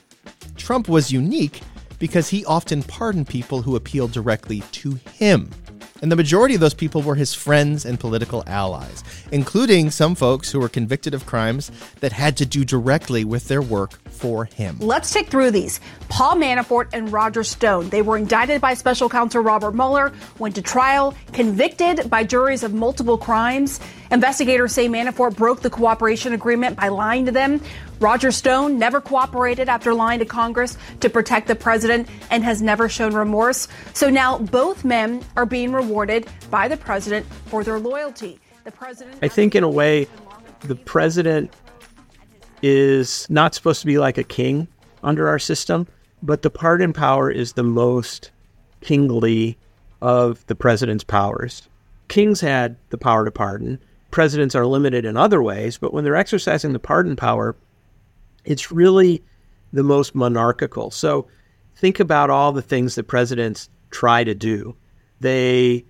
Trump 0.57 0.89
was 0.89 1.13
unique 1.13 1.61
because 1.97 2.27
he 2.27 2.43
often 2.43 2.83
pardoned 2.83 3.29
people 3.29 3.61
who 3.61 3.77
appealed 3.77 4.11
directly 4.11 4.59
to 4.73 4.95
him. 5.13 5.49
And 6.01 6.11
the 6.11 6.15
majority 6.15 6.55
of 6.55 6.61
those 6.61 6.73
people 6.73 7.01
were 7.01 7.15
his 7.15 7.33
friends 7.33 7.85
and 7.85 7.99
political 7.99 8.43
allies, 8.47 9.03
including 9.31 9.91
some 9.91 10.13
folks 10.13 10.51
who 10.51 10.59
were 10.59 10.69
convicted 10.69 11.13
of 11.13 11.25
crimes 11.25 11.71
that 12.01 12.11
had 12.11 12.35
to 12.37 12.45
do 12.45 12.65
directly 12.65 13.23
with 13.23 13.47
their 13.47 13.61
work 13.61 13.99
for 14.15 14.45
him. 14.45 14.77
Let's 14.79 15.11
take 15.11 15.27
through 15.27 15.51
these. 15.51 15.79
Paul 16.09 16.35
Manafort 16.35 16.89
and 16.93 17.11
Roger 17.11 17.43
Stone. 17.43 17.89
They 17.89 18.01
were 18.01 18.17
indicted 18.17 18.61
by 18.61 18.73
special 18.73 19.09
counsel 19.09 19.41
Robert 19.41 19.73
Mueller, 19.73 20.13
went 20.39 20.55
to 20.55 20.61
trial, 20.61 21.15
convicted 21.33 22.09
by 22.09 22.23
juries 22.23 22.63
of 22.63 22.73
multiple 22.73 23.17
crimes. 23.17 23.79
Investigators 24.11 24.73
say 24.73 24.87
Manafort 24.87 25.35
broke 25.35 25.61
the 25.61 25.69
cooperation 25.69 26.33
agreement 26.33 26.77
by 26.77 26.87
lying 26.87 27.25
to 27.25 27.31
them. 27.31 27.61
Roger 27.99 28.31
Stone 28.31 28.77
never 28.77 28.99
cooperated 28.99 29.69
after 29.69 29.93
lying 29.93 30.19
to 30.19 30.25
Congress 30.25 30.77
to 30.99 31.09
protect 31.09 31.47
the 31.47 31.55
president 31.55 32.07
and 32.29 32.43
has 32.43 32.61
never 32.61 32.89
shown 32.89 33.13
remorse. 33.13 33.67
So 33.93 34.09
now 34.09 34.37
both 34.37 34.83
men 34.83 35.23
are 35.37 35.45
being 35.45 35.71
rewarded 35.71 36.27
by 36.49 36.67
the 36.67 36.77
president 36.77 37.25
for 37.45 37.63
their 37.63 37.79
loyalty. 37.79 38.39
The 38.63 38.71
president 38.71 39.19
I 39.21 39.27
think 39.27 39.55
in 39.55 39.63
a 39.63 39.69
way 39.69 40.07
the 40.61 40.75
president 40.75 41.53
is 42.61 43.27
not 43.29 43.53
supposed 43.53 43.81
to 43.81 43.87
be 43.87 43.97
like 43.97 44.17
a 44.17 44.23
king 44.23 44.67
under 45.03 45.27
our 45.27 45.39
system, 45.39 45.87
but 46.23 46.41
the 46.41 46.49
pardon 46.49 46.93
power 46.93 47.29
is 47.29 47.53
the 47.53 47.63
most 47.63 48.31
kingly 48.81 49.57
of 50.01 50.45
the 50.47 50.55
president's 50.55 51.03
powers. 51.03 51.67
Kings 52.07 52.41
had 52.41 52.77
the 52.89 52.97
power 52.97 53.25
to 53.25 53.31
pardon. 53.31 53.79
Presidents 54.11 54.55
are 54.55 54.65
limited 54.65 55.05
in 55.05 55.17
other 55.17 55.41
ways, 55.41 55.77
but 55.77 55.93
when 55.93 56.03
they're 56.03 56.15
exercising 56.15 56.73
the 56.73 56.79
pardon 56.79 57.15
power, 57.15 57.55
it's 58.43 58.71
really 58.71 59.23
the 59.73 59.83
most 59.83 60.15
monarchical. 60.15 60.91
So 60.91 61.27
think 61.75 61.99
about 61.99 62.29
all 62.29 62.51
the 62.51 62.61
things 62.61 62.95
that 62.95 63.03
presidents 63.05 63.69
try 63.91 64.23
to 64.23 64.33
do. 64.33 64.75
They 65.19 65.85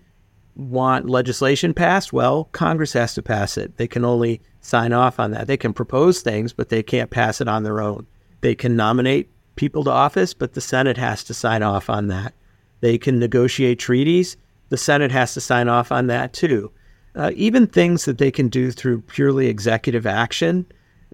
want 0.56 1.10
legislation 1.10 1.74
passed. 1.74 2.14
Well, 2.14 2.46
Congress 2.52 2.94
has 2.94 3.14
to 3.16 3.22
pass 3.22 3.58
it. 3.58 3.78
They 3.78 3.88
can 3.88 4.06
only 4.06 4.42
sign 4.66 4.94
off 4.94 5.20
on 5.20 5.32
that. 5.32 5.46
They 5.48 5.58
can 5.58 5.74
propose 5.74 6.22
things, 6.22 6.52
but 6.52 6.70
they 6.70 6.82
can't 6.82 7.12
pass 7.12 7.40
it 7.40 7.48
on 7.48 7.64
their 7.64 7.82
own. 7.82 8.08
They 8.42 8.56
can 8.56 8.76
nominate 8.76 9.30
people 9.56 9.84
to 9.84 9.92
office, 9.92 10.34
but 10.34 10.54
the 10.54 10.62
Senate 10.62 10.98
has 10.98 11.24
to 11.26 11.34
sign 11.34 11.62
off 11.62 11.90
on 11.90 12.08
that. 12.08 12.34
They 12.82 12.98
can 12.98 13.20
negotiate 13.20 13.80
treaties. 13.80 14.38
The 14.70 14.78
Senate 14.78 15.12
has 15.12 15.34
to 15.36 15.42
sign 15.42 15.70
off 15.70 15.92
on 15.92 16.08
that 16.08 16.34
too. 16.34 16.72
Uh, 17.16 17.32
even 17.36 17.68
things 17.68 18.06
that 18.06 18.18
they 18.18 18.32
can 18.32 18.50
do 18.50 18.72
through 18.72 19.02
purely 19.02 19.48
executive 19.48 20.06
action, 20.06 20.66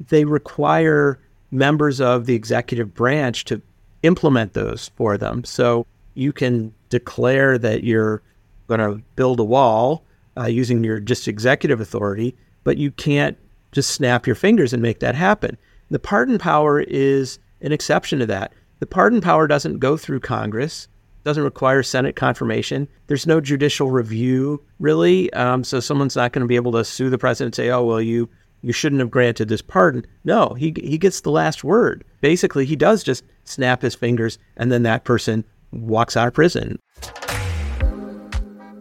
they 0.07 0.23
require 0.23 1.19
members 1.51 1.99
of 1.99 2.25
the 2.25 2.33
executive 2.33 2.93
branch 2.93 3.45
to 3.45 3.61
implement 4.01 4.53
those 4.53 4.89
for 4.95 5.17
them. 5.17 5.43
So 5.43 5.85
you 6.13 6.31
can 6.31 6.73
declare 6.89 7.57
that 7.57 7.83
you're 7.83 8.21
going 8.67 8.79
to 8.79 9.03
build 9.15 9.39
a 9.39 9.43
wall 9.43 10.03
uh, 10.37 10.45
using 10.45 10.83
your 10.83 10.99
just 10.99 11.27
executive 11.27 11.81
authority, 11.81 12.35
but 12.63 12.77
you 12.77 12.91
can't 12.91 13.37
just 13.71 13.91
snap 13.91 14.27
your 14.27 14.35
fingers 14.35 14.73
and 14.73 14.81
make 14.81 14.99
that 14.99 15.15
happen. 15.15 15.57
The 15.89 15.99
pardon 15.99 16.37
power 16.37 16.79
is 16.81 17.39
an 17.61 17.71
exception 17.71 18.19
to 18.19 18.25
that. 18.27 18.53
The 18.79 18.85
pardon 18.85 19.21
power 19.21 19.47
doesn't 19.47 19.79
go 19.79 19.97
through 19.97 20.21
Congress. 20.21 20.87
doesn't 21.23 21.43
require 21.43 21.83
Senate 21.83 22.15
confirmation. 22.15 22.87
There's 23.07 23.27
no 23.27 23.39
judicial 23.39 23.91
review 23.91 24.63
really, 24.79 25.31
um, 25.33 25.63
so 25.63 25.79
someone's 25.79 26.15
not 26.15 26.31
going 26.31 26.41
to 26.41 26.47
be 26.47 26.55
able 26.55 26.71
to 26.71 26.83
sue 26.83 27.09
the 27.11 27.17
president 27.17 27.49
and 27.49 27.55
say, 27.55 27.69
"Oh, 27.69 27.83
well, 27.83 28.01
you 28.01 28.27
you 28.63 28.73
shouldn't 28.73 29.01
have 29.01 29.11
granted 29.11 29.47
this 29.47 29.61
pardon." 29.61 30.05
No, 30.23 30.55
he 30.57 30.73
he 30.83 30.97
gets 30.97 31.21
the 31.21 31.29
last 31.29 31.63
word. 31.63 32.03
Basically, 32.21 32.65
he 32.65 32.75
does 32.75 33.03
just 33.03 33.23
snap 33.43 33.83
his 33.83 33.93
fingers, 33.95 34.39
and 34.57 34.71
then 34.71 34.83
that 34.83 35.03
person 35.03 35.45
walks 35.71 36.17
out 36.17 36.27
of 36.27 36.33
prison. 36.33 36.79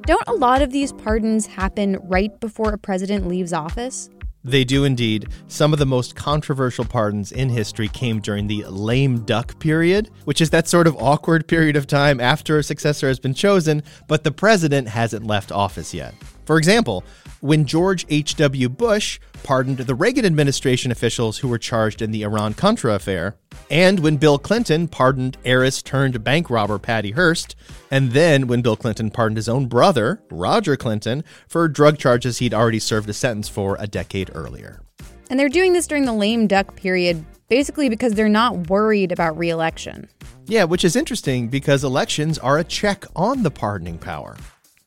Don't 0.07 0.27
a 0.29 0.33
lot 0.33 0.63
of 0.63 0.73
these 0.73 0.93
pardons 0.93 1.47
happen 1.47 1.99
right 2.05 2.39
before 2.41 2.73
a 2.73 2.79
president 2.79 3.29
leaves 3.29 3.53
office? 3.53 4.09
They 4.43 4.65
do 4.65 4.85
indeed. 4.85 5.29
Some 5.49 5.75
of 5.75 5.79
the 5.79 5.87
most 5.87 6.17
controversial 6.17 6.87
pardons 6.87 7.31
in 7.31 7.51
history 7.51 7.89
came 7.89 8.21
during 8.21 8.47
the 8.47 8.65
lame 8.65 9.21
duck 9.21 9.59
period, 9.59 10.09
which 10.25 10.41
is 10.41 10.49
that 10.51 10.67
sort 10.67 10.87
of 10.87 10.97
awkward 10.97 11.47
period 11.47 11.77
of 11.77 11.87
time 11.87 12.21
after 12.21 12.59
a 12.59 12.63
successor 12.63 13.09
has 13.09 13.21
been 13.21 13.35
chosen, 13.35 13.83
but 14.09 14.25
the 14.25 14.33
president 14.33 14.89
hasn't 14.89 15.27
left 15.27 15.53
office 15.53 15.93
yet. 15.93 16.15
For 16.51 16.59
example, 16.59 17.05
when 17.43 17.65
George 17.65 18.05
H.W. 18.09 18.71
Bush 18.71 19.21
pardoned 19.45 19.79
the 19.79 19.95
Reagan 19.95 20.27
administration 20.27 20.91
officials 20.91 21.39
who 21.39 21.47
were 21.47 21.59
charged 21.59 22.03
in 22.03 22.11
the 22.11 22.25
Iran 22.25 22.55
Contra 22.55 22.97
affair, 22.97 23.37
and 23.71 24.01
when 24.01 24.17
Bill 24.17 24.37
Clinton 24.37 24.89
pardoned 24.89 25.37
heiress 25.45 25.81
turned 25.81 26.25
bank 26.25 26.51
robber 26.51 26.81
Patty 26.81 27.13
Hearst, 27.13 27.55
and 27.93 28.11
then 28.11 28.49
when 28.49 28.63
Bill 28.63 28.75
Clinton 28.75 29.13
pardoned 29.13 29.37
his 29.37 29.49
own 29.49 29.67
brother, 29.67 30.25
Roger 30.29 30.77
Clinton, 30.77 31.23
for 31.47 31.69
drug 31.69 31.99
charges 31.99 32.39
he'd 32.39 32.53
already 32.53 32.81
served 32.81 33.09
a 33.09 33.13
sentence 33.13 33.49
for 33.49 33.77
a 33.79 33.87
decade 33.87 34.33
earlier. 34.35 34.83
And 35.31 35.39
they're 35.39 35.49
doing 35.49 35.73
this 35.73 35.87
during 35.87 36.05
the 36.05 36.13
lame 36.13 36.49
duck 36.49 36.75
period, 36.75 37.25
basically 37.47 37.89
because 37.89 38.15
they're 38.15 38.29
not 38.29 38.69
worried 38.69 39.13
about 39.13 39.39
reelection. 39.39 40.09
Yeah, 40.47 40.65
which 40.65 40.85
is 40.85 40.97
interesting 40.97 41.47
because 41.47 41.85
elections 41.85 42.41
are 42.41 42.59
a 42.59 42.65
check 42.65 43.05
on 43.15 43.45
the 43.45 43.53
pardoning 43.53 43.99
power. 43.99 44.37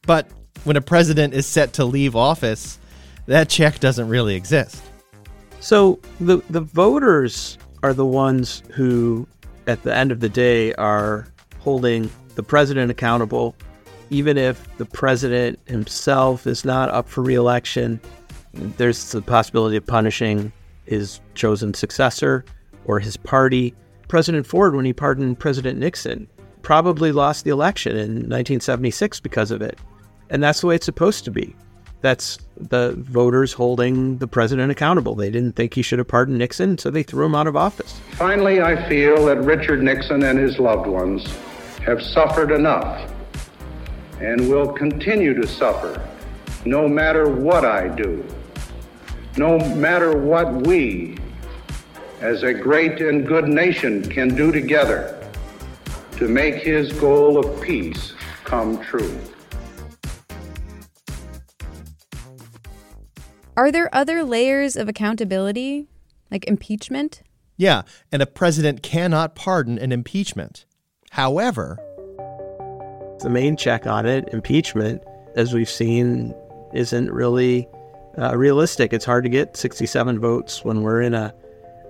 But 0.06 0.28
when 0.63 0.78
a 0.78 0.82
president 0.82 1.34
is 1.34 1.45
set 1.45 1.73
to 1.73 1.86
leave 1.86 2.15
office, 2.15 2.80
that 3.26 3.49
check 3.49 3.80
doesn't 3.80 4.10
really 4.10 4.36
exist. 4.36 4.84
So 5.60 5.99
the 6.19 6.38
the 6.49 6.62
voters 6.62 7.58
are 7.84 7.93
the 7.93 8.06
ones 8.06 8.63
who, 8.71 9.28
at 9.67 9.84
the 9.84 9.95
end 9.95 10.12
of 10.12 10.19
the 10.19 10.30
day, 10.30 10.73
are 10.76 11.28
holding 11.60 12.10
the 12.36 12.43
president 12.43 12.91
accountable, 12.91 13.56
even 14.10 14.38
if 14.38 14.78
the 14.78 14.86
president 14.86 15.60
himself 15.65 16.47
is 16.47 16.65
not 16.65 16.89
up 16.89 17.08
for 17.08 17.21
reelection. 17.21 17.99
There's 18.54 19.12
the 19.12 19.21
possibility 19.21 19.78
of 19.78 19.86
punishing 19.86 20.52
his 20.86 21.19
chosen 21.34 21.73
successor 21.73 22.45
or 22.86 22.99
his 22.99 23.17
party. 23.17 23.73
President 24.08 24.45
Ford, 24.45 24.76
when 24.76 24.86
he 24.86 24.93
pardoned 24.93 25.39
President 25.39 25.80
Nixon, 25.80 26.28
probably 26.62 27.12
lost 27.12 27.45
the 27.45 27.52
election 27.52 27.93
in 27.93 28.12
1976 28.30 29.19
because 29.21 29.49
of 29.49 29.62
it. 29.62 29.80
And 30.29 30.41
that's 30.41 30.62
the 30.62 30.67
way 30.67 30.75
it's 30.75 30.86
supposed 30.86 31.25
to 31.25 31.31
be. 31.31 31.55
That's 32.01 32.38
the 32.57 32.95
voters 32.97 33.53
holding 33.53 34.17
the 34.17 34.27
president 34.27 34.71
accountable. 34.71 35.15
They 35.15 35.29
didn't 35.29 35.55
think 35.55 35.73
he 35.73 35.81
should 35.81 35.99
have 35.99 36.07
pardoned 36.07 36.38
Nixon, 36.38 36.77
so 36.77 36.89
they 36.89 37.03
threw 37.03 37.25
him 37.25 37.33
out 37.33 37.47
of 37.47 37.55
office. 37.55 37.97
Finally, 38.12 38.62
I 38.62 38.89
feel 38.89 39.25
that 39.27 39.38
Richard 39.38 39.81
Nixon 39.81 40.23
and 40.23 40.38
his 40.38 40.59
loved 40.59 40.86
ones 40.86 41.25
have 41.86 42.01
suffered 42.01 42.51
enough 42.51 43.09
and 44.19 44.49
will 44.49 44.71
continue 44.71 45.33
to 45.33 45.47
suffer 45.47 46.05
no 46.65 46.88
matter 46.88 47.29
what 47.29 47.65
I 47.65 47.88
do, 47.88 48.25
no 49.38 49.57
matter 49.75 50.17
what 50.17 50.53
we, 50.67 51.17
as 52.21 52.43
a 52.43 52.53
great 52.53 53.01
and 53.01 53.25
good 53.25 53.47
nation, 53.47 54.01
can 54.09 54.33
do 54.33 54.51
together 54.51 55.19
to 56.17 56.27
make 56.27 56.55
his 56.55 56.91
goal 56.93 57.38
of 57.38 57.62
peace 57.62 58.13
come 58.43 58.81
true. 58.81 59.19
Are 63.55 63.71
there 63.71 63.93
other 63.93 64.23
layers 64.23 64.75
of 64.75 64.89
accountability, 64.89 65.87
like 66.31 66.45
impeachment? 66.47 67.21
Yeah, 67.55 67.83
and 68.11 68.21
a 68.21 68.25
president 68.25 68.81
cannot 68.81 69.35
pardon 69.35 69.77
an 69.77 69.91
impeachment. 69.91 70.65
However, 71.11 71.77
the 73.19 73.29
main 73.29 73.55
check 73.55 73.85
on 73.85 74.07
it, 74.07 74.27
impeachment, 74.33 75.03
as 75.35 75.53
we've 75.53 75.69
seen, 75.69 76.33
isn't 76.73 77.11
really 77.11 77.67
uh, 78.17 78.35
realistic. 78.35 78.91
It's 78.91 79.05
hard 79.05 79.23
to 79.23 79.29
get 79.29 79.55
67 79.55 80.19
votes 80.19 80.65
when 80.65 80.81
we're 80.81 81.01
in 81.01 81.13
a, 81.13 81.31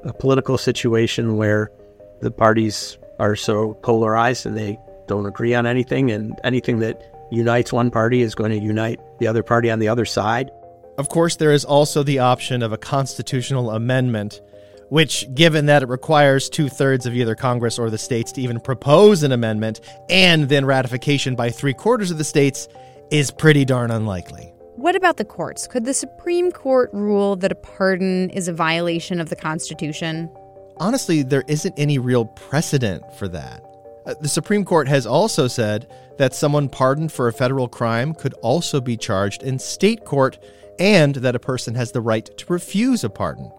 a 0.04 0.12
political 0.12 0.58
situation 0.58 1.38
where 1.38 1.71
the 2.19 2.32
parties 2.32 2.97
are 3.19 3.38
so 3.38 3.76
polarized 3.76 4.45
and 4.45 4.58
they 4.58 4.78
don't 5.08 5.26
agree 5.26 5.54
on 5.54 5.65
anything, 5.65 6.12
and 6.12 6.38
anything 6.43 6.80
that 6.80 7.02
unites 7.32 7.71
one 7.71 7.89
party 7.89 8.21
is 8.21 8.36
going 8.36 8.52
to 8.52 8.60
unite 8.60 8.99
the 9.19 9.28
other 9.28 9.43
party 9.43 9.71
on 9.71 9.80
the 9.80 9.88
other 9.88 10.04
side. 10.04 10.52
Of 10.98 11.10
course, 11.10 11.38
there 11.38 11.52
is 11.52 11.66
also 11.66 12.04
the 12.04 12.20
option 12.20 12.62
of 12.62 12.72
a 12.72 12.78
constitutional 12.78 13.72
amendment, 13.72 14.42
which, 14.90 15.28
given 15.34 15.66
that 15.66 15.82
it 15.82 15.90
requires 15.90 16.50
two 16.50 16.70
thirds 16.70 17.08
of 17.08 17.16
either 17.16 17.34
Congress 17.34 17.80
or 17.80 17.90
the 17.90 17.98
states 17.98 18.32
to 18.34 18.42
even 18.42 18.60
propose 18.60 19.24
an 19.24 19.32
amendment 19.32 19.82
and 20.10 20.50
then 20.50 20.66
ratification 20.66 21.36
by 21.36 21.50
three 21.50 21.74
quarters 21.74 22.12
of 22.12 22.20
the 22.20 22.24
states, 22.24 22.68
is 23.10 23.32
pretty 23.32 23.66
darn 23.66 23.90
unlikely. 23.90 24.54
What 24.76 24.96
about 24.96 25.18
the 25.18 25.26
courts? 25.26 25.68
Could 25.68 25.86
the 25.86 25.94
Supreme 25.94 26.52
Court 26.52 26.92
rule 26.94 27.36
that 27.38 27.52
a 27.52 27.56
pardon 27.56 28.30
is 28.30 28.48
a 28.48 28.54
violation 28.54 29.20
of 29.20 29.30
the 29.30 29.36
Constitution? 29.36 30.30
Honestly, 30.78 31.24
there 31.24 31.44
isn't 31.48 31.74
any 31.78 31.98
real 31.98 32.26
precedent 32.26 33.04
for 33.16 33.28
that. 33.30 33.64
Uh, 34.06 34.14
the 34.20 34.28
Supreme 34.28 34.66
Court 34.66 34.88
has 34.88 35.06
also 35.06 35.48
said 35.48 35.88
that 36.18 36.36
someone 36.36 36.70
pardoned 36.70 37.12
for 37.12 37.28
a 37.28 37.34
federal 37.34 37.68
crime 37.68 38.14
could 38.14 38.34
also 38.42 38.82
be 38.82 38.98
charged 38.98 39.42
in 39.44 39.58
state 39.58 40.06
court 40.06 40.38
and 40.80 41.16
that 41.16 41.36
a 41.36 41.40
person 41.40 41.76
has 41.76 41.92
the 41.92 42.02
right 42.02 42.26
to 42.38 42.46
refuse 42.52 43.04
a 43.04 43.10
pardon. 43.10 43.52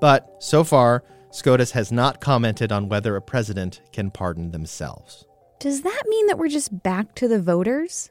But 0.00 0.36
so 0.38 0.64
far, 0.64 1.02
SCOTUS 1.30 1.72
has 1.72 1.92
not 1.92 2.20
commented 2.20 2.72
on 2.72 2.88
whether 2.88 3.16
a 3.16 3.22
president 3.22 3.80
can 3.92 4.10
pardon 4.10 4.50
themselves. 4.50 5.24
Does 5.60 5.82
that 5.82 6.02
mean 6.06 6.26
that 6.28 6.38
we're 6.38 6.48
just 6.48 6.82
back 6.82 7.14
to 7.16 7.28
the 7.28 7.40
voters? 7.40 8.10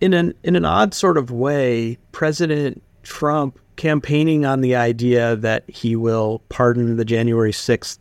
In 0.00 0.14
an 0.14 0.34
in 0.42 0.56
an 0.56 0.64
odd 0.64 0.94
sort 0.94 1.16
of 1.16 1.30
way, 1.30 1.98
President 2.12 2.82
Trump 3.02 3.58
campaigning 3.76 4.44
on 4.44 4.62
the 4.62 4.74
idea 4.74 5.36
that 5.36 5.68
he 5.68 5.96
will 5.96 6.42
pardon 6.48 6.96
the 6.96 7.04
January 7.04 7.52
6th 7.52 7.98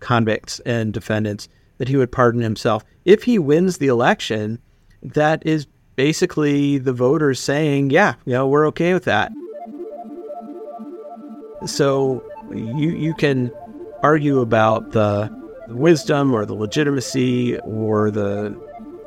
convicts 0.00 0.60
and 0.60 0.92
defendants, 0.92 1.48
that 1.78 1.88
he 1.88 1.96
would 1.96 2.12
pardon 2.12 2.40
himself. 2.40 2.84
If 3.04 3.24
he 3.24 3.38
wins 3.38 3.78
the 3.78 3.88
election, 3.88 4.60
that 5.02 5.44
is 5.44 5.66
basically 5.96 6.78
the 6.78 6.92
voters 6.92 7.40
saying, 7.40 7.90
yeah, 7.90 8.14
you 8.24 8.34
know, 8.34 8.46
we're 8.46 8.66
okay 8.68 8.92
with 8.92 9.04
that. 9.04 9.32
So 11.64 12.22
you 12.50 12.90
you 12.90 13.14
can 13.14 13.50
argue 14.02 14.40
about 14.40 14.92
the 14.92 15.30
wisdom 15.68 16.34
or 16.34 16.46
the 16.46 16.54
legitimacy 16.54 17.58
or 17.60 18.10
the 18.10 18.54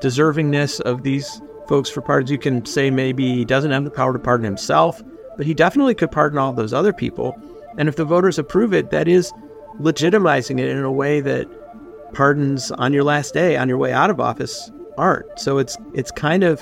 deservingness 0.02 0.80
of 0.82 1.04
these 1.04 1.42
folks 1.68 1.90
for 1.90 2.02
pardons. 2.02 2.32
You 2.32 2.38
can 2.38 2.66
say 2.66 2.90
maybe 2.90 3.36
he 3.36 3.46
doesn't 3.46 3.72
have 3.72 3.84
the 3.84 3.92
power 3.92 4.14
to 4.14 4.20
pardon 4.20 4.46
himself, 4.46 5.02
but 5.38 5.46
he 5.46 5.54
definitely 5.54 5.96
could 5.96 6.12
pardon 6.12 6.40
all 6.40 6.52
those 6.54 6.74
other 6.74 6.94
people. 6.94 7.40
And 7.78 7.88
if 7.88 7.96
the 7.96 8.06
voters 8.06 8.40
approve 8.40 8.74
it, 8.74 8.90
that 8.90 9.08
is 9.08 9.32
legitimizing 9.80 10.60
it 10.60 10.70
in 10.70 10.84
a 10.84 10.92
way 10.92 11.22
that 11.22 11.48
pardons 12.14 12.72
on 12.72 12.92
your 12.92 13.04
last 13.04 13.34
day, 13.34 13.56
on 13.56 13.70
your 13.70 13.78
way 13.78 13.94
out 13.94 14.10
of 14.10 14.20
office, 14.20 14.72
aren't. 14.98 15.40
So 15.40 15.60
it's 15.60 15.78
it's 15.94 16.12
kind 16.12 16.44
of 16.44 16.62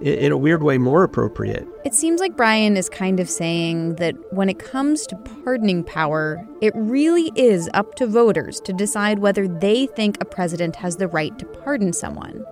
in 0.00 0.30
a 0.30 0.36
weird 0.36 0.62
way 0.62 0.78
more 0.78 1.02
appropriate. 1.02 1.66
It 1.84 1.94
seems 1.94 2.20
like 2.20 2.36
Brian 2.36 2.76
is 2.76 2.88
kind 2.88 3.18
of 3.18 3.30
saying 3.30 3.96
that 3.96 4.14
when 4.32 4.48
it 4.48 4.58
comes 4.58 5.06
to 5.06 5.16
pardoning 5.16 5.84
power, 5.84 6.46
it 6.60 6.72
really 6.76 7.32
is 7.34 7.70
up 7.74 7.94
to 7.96 8.06
voters 8.06 8.60
to 8.60 8.72
decide 8.72 9.20
whether 9.20 9.48
they 9.48 9.86
think 9.86 10.18
a 10.20 10.24
president 10.24 10.76
has 10.76 10.96
the 10.96 11.08
right 11.08 11.36
to 11.38 11.46
pardon 11.46 11.92
someone. 11.92 12.44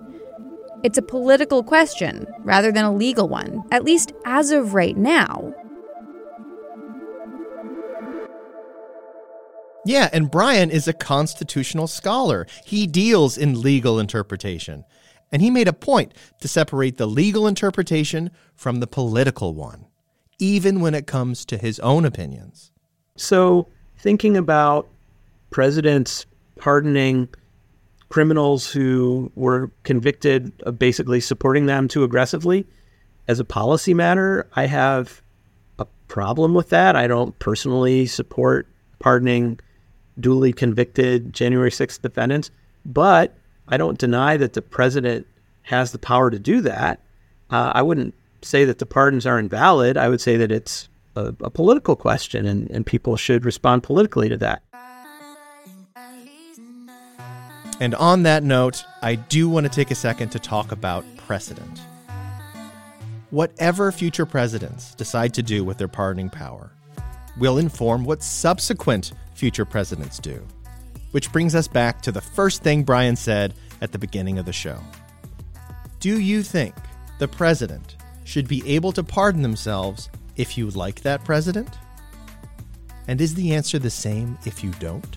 It's 0.83 0.97
a 0.97 1.03
political 1.03 1.63
question 1.63 2.27
rather 2.39 2.71
than 2.71 2.85
a 2.85 2.93
legal 2.93 3.27
one, 3.27 3.63
at 3.71 3.83
least 3.83 4.11
as 4.25 4.51
of 4.51 4.73
right 4.73 4.97
now. 4.97 5.53
Yeah, 9.87 10.09
and 10.11 10.31
Brian 10.31 10.71
is 10.71 10.87
a 10.87 10.93
constitutional 10.93 11.85
scholar. 11.85 12.47
He 12.65 12.87
deals 12.87 13.37
in 13.37 13.61
legal 13.61 13.99
interpretation 13.99 14.83
and 15.31 15.41
he 15.41 15.49
made 15.49 15.67
a 15.67 15.73
point 15.73 16.13
to 16.41 16.47
separate 16.47 16.97
the 16.97 17.07
legal 17.07 17.47
interpretation 17.47 18.31
from 18.55 18.79
the 18.79 18.87
political 18.87 19.53
one, 19.53 19.85
even 20.39 20.79
when 20.79 20.93
it 20.93 21.07
comes 21.07 21.45
to 21.45 21.57
his 21.57 21.79
own 21.79 22.05
opinions. 22.05 22.71
So, 23.17 23.67
thinking 23.97 24.37
about 24.37 24.87
presidents 25.49 26.25
pardoning 26.57 27.29
criminals 28.09 28.71
who 28.71 29.31
were 29.35 29.71
convicted 29.83 30.53
of 30.63 30.79
basically 30.79 31.19
supporting 31.19 31.65
them 31.65 31.87
too 31.87 32.03
aggressively, 32.03 32.65
as 33.27 33.39
a 33.39 33.45
policy 33.45 33.93
matter, 33.93 34.47
I 34.55 34.67
have 34.67 35.21
a 35.79 35.85
problem 36.07 36.53
with 36.53 36.69
that. 36.69 36.95
I 36.95 37.07
don't 37.07 37.37
personally 37.39 38.05
support 38.05 38.67
pardoning 38.99 39.59
duly 40.19 40.53
convicted 40.53 41.33
January 41.33 41.71
6th 41.71 42.01
defendants, 42.01 42.51
but 42.85 43.35
I 43.67 43.77
don't 43.77 43.97
deny 43.97 44.37
that 44.37 44.53
the 44.53 44.61
president 44.61 45.27
has 45.63 45.91
the 45.91 45.97
power 45.97 46.29
to 46.29 46.39
do 46.39 46.61
that, 46.61 46.99
uh, 47.49 47.71
I 47.73 47.81
wouldn't 47.81 48.13
say 48.41 48.65
that 48.65 48.79
the 48.79 48.85
pardons 48.85 49.25
are 49.25 49.39
invalid. 49.39 49.97
I 49.97 50.09
would 50.09 50.21
say 50.21 50.37
that 50.37 50.51
it's 50.51 50.87
a, 51.15 51.33
a 51.41 51.49
political 51.49 51.95
question, 51.95 52.45
and, 52.45 52.69
and 52.69 52.85
people 52.85 53.17
should 53.17 53.45
respond 53.45 53.83
politically 53.83 54.29
to 54.29 54.37
that. 54.37 54.61
And 57.79 57.93
on 57.95 58.23
that 58.23 58.43
note, 58.43 58.85
I 59.01 59.15
do 59.15 59.49
want 59.49 59.65
to 59.65 59.71
take 59.71 59.91
a 59.91 59.95
second 59.95 60.29
to 60.29 60.39
talk 60.39 60.71
about 60.71 61.03
precedent. 61.17 61.81
Whatever 63.31 63.91
future 63.91 64.25
presidents 64.25 64.95
decide 64.95 65.33
to 65.33 65.43
do 65.43 65.63
with 65.65 65.77
their 65.77 65.87
pardoning 65.89 66.29
power 66.29 66.71
will 67.37 67.57
inform 67.57 68.05
what 68.05 68.23
subsequent 68.23 69.11
future 69.33 69.65
presidents 69.65 70.19
do. 70.19 70.45
Which 71.15 71.31
brings 71.31 71.55
us 71.55 71.69
back 71.69 72.01
to 72.01 72.11
the 72.11 72.19
first 72.19 72.61
thing 72.61 72.83
Brian 72.83 73.15
said 73.15 73.53
at 73.79 73.93
the 73.93 73.97
beginning 73.97 74.37
of 74.37 74.45
the 74.45 74.51
show. 74.51 74.81
Do 76.01 76.19
you 76.19 76.43
think 76.43 76.75
the 77.19 77.27
president 77.29 77.95
should 78.25 78.49
be 78.49 78.61
able 78.69 78.91
to 78.91 79.01
pardon 79.01 79.41
themselves 79.41 80.09
if 80.35 80.57
you 80.57 80.69
like 80.71 81.03
that 81.03 81.23
president? 81.23 81.69
And 83.07 83.21
is 83.21 83.33
the 83.33 83.55
answer 83.55 83.79
the 83.79 83.89
same 83.89 84.37
if 84.43 84.61
you 84.61 84.71
don't? 84.71 85.15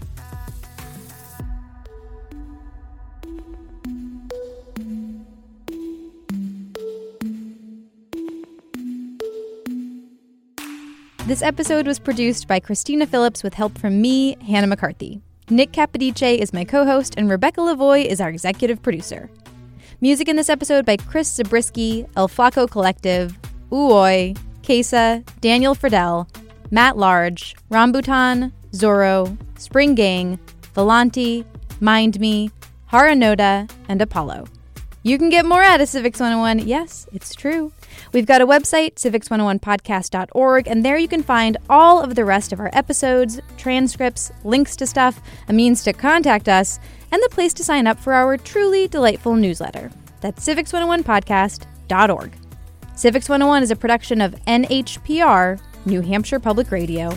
This 11.27 11.43
episode 11.43 11.89
was 11.89 11.99
produced 11.99 12.47
by 12.47 12.61
Christina 12.61 13.05
Phillips 13.05 13.43
with 13.43 13.55
help 13.55 13.77
from 13.77 14.01
me, 14.01 14.37
Hannah 14.47 14.69
McCarthy. 14.69 15.23
Nick 15.51 15.73
Capodice 15.73 16.37
is 16.39 16.53
my 16.53 16.63
co 16.63 16.85
host, 16.85 17.15
and 17.17 17.31
Rebecca 17.31 17.63
Lavoie 17.63 18.05
is 18.05 18.21
our 18.21 18.29
executive 18.29 18.83
producer. 18.83 19.31
Music 20.03 20.29
in 20.29 20.37
this 20.37 20.51
episode 20.51 20.85
by 20.85 20.99
Chris 20.99 21.35
Zabriskie, 21.35 22.05
El 22.17 22.29
Flaco 22.29 22.71
Collective, 22.71 23.39
Uoi, 23.71 24.37
Kesa, 24.61 25.27
Daniel 25.41 25.75
Friedel, 25.75 26.29
Matt 26.71 26.99
Large, 26.99 27.57
Rambutan, 27.71 28.53
Zorro, 28.73 29.39
Spring 29.57 29.95
Gang, 29.95 30.39
Volanti, 30.75 31.47
Mind 31.81 32.21
Me, 32.21 32.51
Haranoda, 32.93 33.71
and 33.89 34.03
Apollo. 34.03 34.45
You 35.03 35.17
can 35.17 35.31
get 35.31 35.45
more 35.47 35.63
out 35.63 35.81
of 35.81 35.89
Civics 35.89 36.19
101. 36.19 36.67
Yes, 36.67 37.07
it's 37.13 37.35
true. 37.35 37.73
We've 38.13 38.27
got 38.27 38.41
a 38.41 38.47
website, 38.47 38.95
civics101podcast.org, 38.97 40.67
and 40.67 40.85
there 40.85 40.99
you 40.99 41.09
can 41.09 41.23
find 41.23 41.57
all 41.71 42.03
of 42.03 42.17
the 42.17 42.25
rest 42.25 42.53
of 42.53 42.59
our 42.59 42.71
episodes, 42.73 43.41
transcripts, 43.57 44.33
links 44.43 44.75
to 44.77 44.87
stuff, 44.87 45.21
a 45.49 45.53
means 45.53 45.85
to 45.85 45.93
contact 45.93 46.49
us, 46.49 46.81
and 47.13 47.23
the 47.23 47.29
place 47.31 47.55
to 47.55 47.65
sign 47.65 47.87
up 47.87 47.99
for 47.99 48.13
our 48.13 48.37
truly 48.37 48.89
delightful 48.89 49.35
newsletter. 49.35 49.91
That's 50.21 50.45
civics101podcast.org. 50.45 52.33
Civics 52.97 53.29
101 53.29 53.63
is 53.63 53.71
a 53.71 53.77
production 53.77 54.21
of 54.21 54.35
NHPR, 54.47 55.61
New 55.87 56.01
Hampshire 56.01 56.41
Public 56.41 56.73
Radio. 56.73 57.17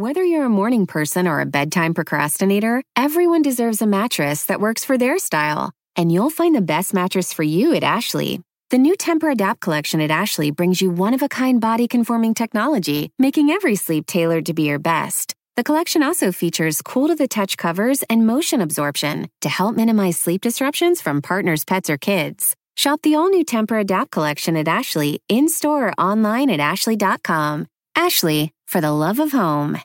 Whether 0.00 0.24
you're 0.24 0.46
a 0.46 0.48
morning 0.48 0.86
person 0.86 1.28
or 1.28 1.40
a 1.40 1.44
bedtime 1.46 1.92
procrastinator, 1.92 2.82
everyone 2.96 3.42
deserves 3.42 3.82
a 3.82 3.86
mattress 3.86 4.46
that 4.46 4.58
works 4.58 4.82
for 4.82 4.96
their 4.96 5.18
style. 5.18 5.72
And 5.94 6.10
you'll 6.10 6.30
find 6.30 6.54
the 6.54 6.62
best 6.62 6.94
mattress 6.94 7.34
for 7.34 7.42
you 7.42 7.74
at 7.74 7.84
Ashley. 7.84 8.40
The 8.70 8.78
new 8.78 8.94
Tempur-Adapt 8.96 9.60
collection 9.60 10.00
at 10.00 10.10
Ashley 10.10 10.52
brings 10.52 10.80
you 10.80 10.90
one 10.90 11.12
of 11.12 11.20
a 11.20 11.28
kind 11.28 11.60
body 11.60 11.86
conforming 11.86 12.32
technology, 12.32 13.10
making 13.18 13.50
every 13.50 13.76
sleep 13.76 14.06
tailored 14.06 14.46
to 14.46 14.54
be 14.54 14.62
your 14.62 14.78
best. 14.78 15.34
The 15.56 15.64
collection 15.64 16.02
also 16.02 16.32
features 16.32 16.80
cool 16.80 17.08
to 17.08 17.14
the 17.14 17.28
touch 17.28 17.58
covers 17.58 18.02
and 18.08 18.26
motion 18.26 18.62
absorption 18.62 19.28
to 19.42 19.50
help 19.50 19.76
minimize 19.76 20.18
sleep 20.18 20.40
disruptions 20.40 21.02
from 21.02 21.20
partners, 21.20 21.66
pets, 21.66 21.90
or 21.90 21.98
kids. 21.98 22.56
Shop 22.74 23.02
the 23.02 23.16
all 23.16 23.28
new 23.28 23.44
Tempur-Adapt 23.44 24.10
collection 24.10 24.56
at 24.56 24.66
Ashley 24.66 25.20
in 25.28 25.50
store 25.50 25.88
or 25.88 25.92
online 26.00 26.48
at 26.48 26.58
ashley.com. 26.58 27.66
Ashley, 27.94 28.54
for 28.66 28.80
the 28.80 28.92
love 28.92 29.18
of 29.18 29.32
home. 29.32 29.76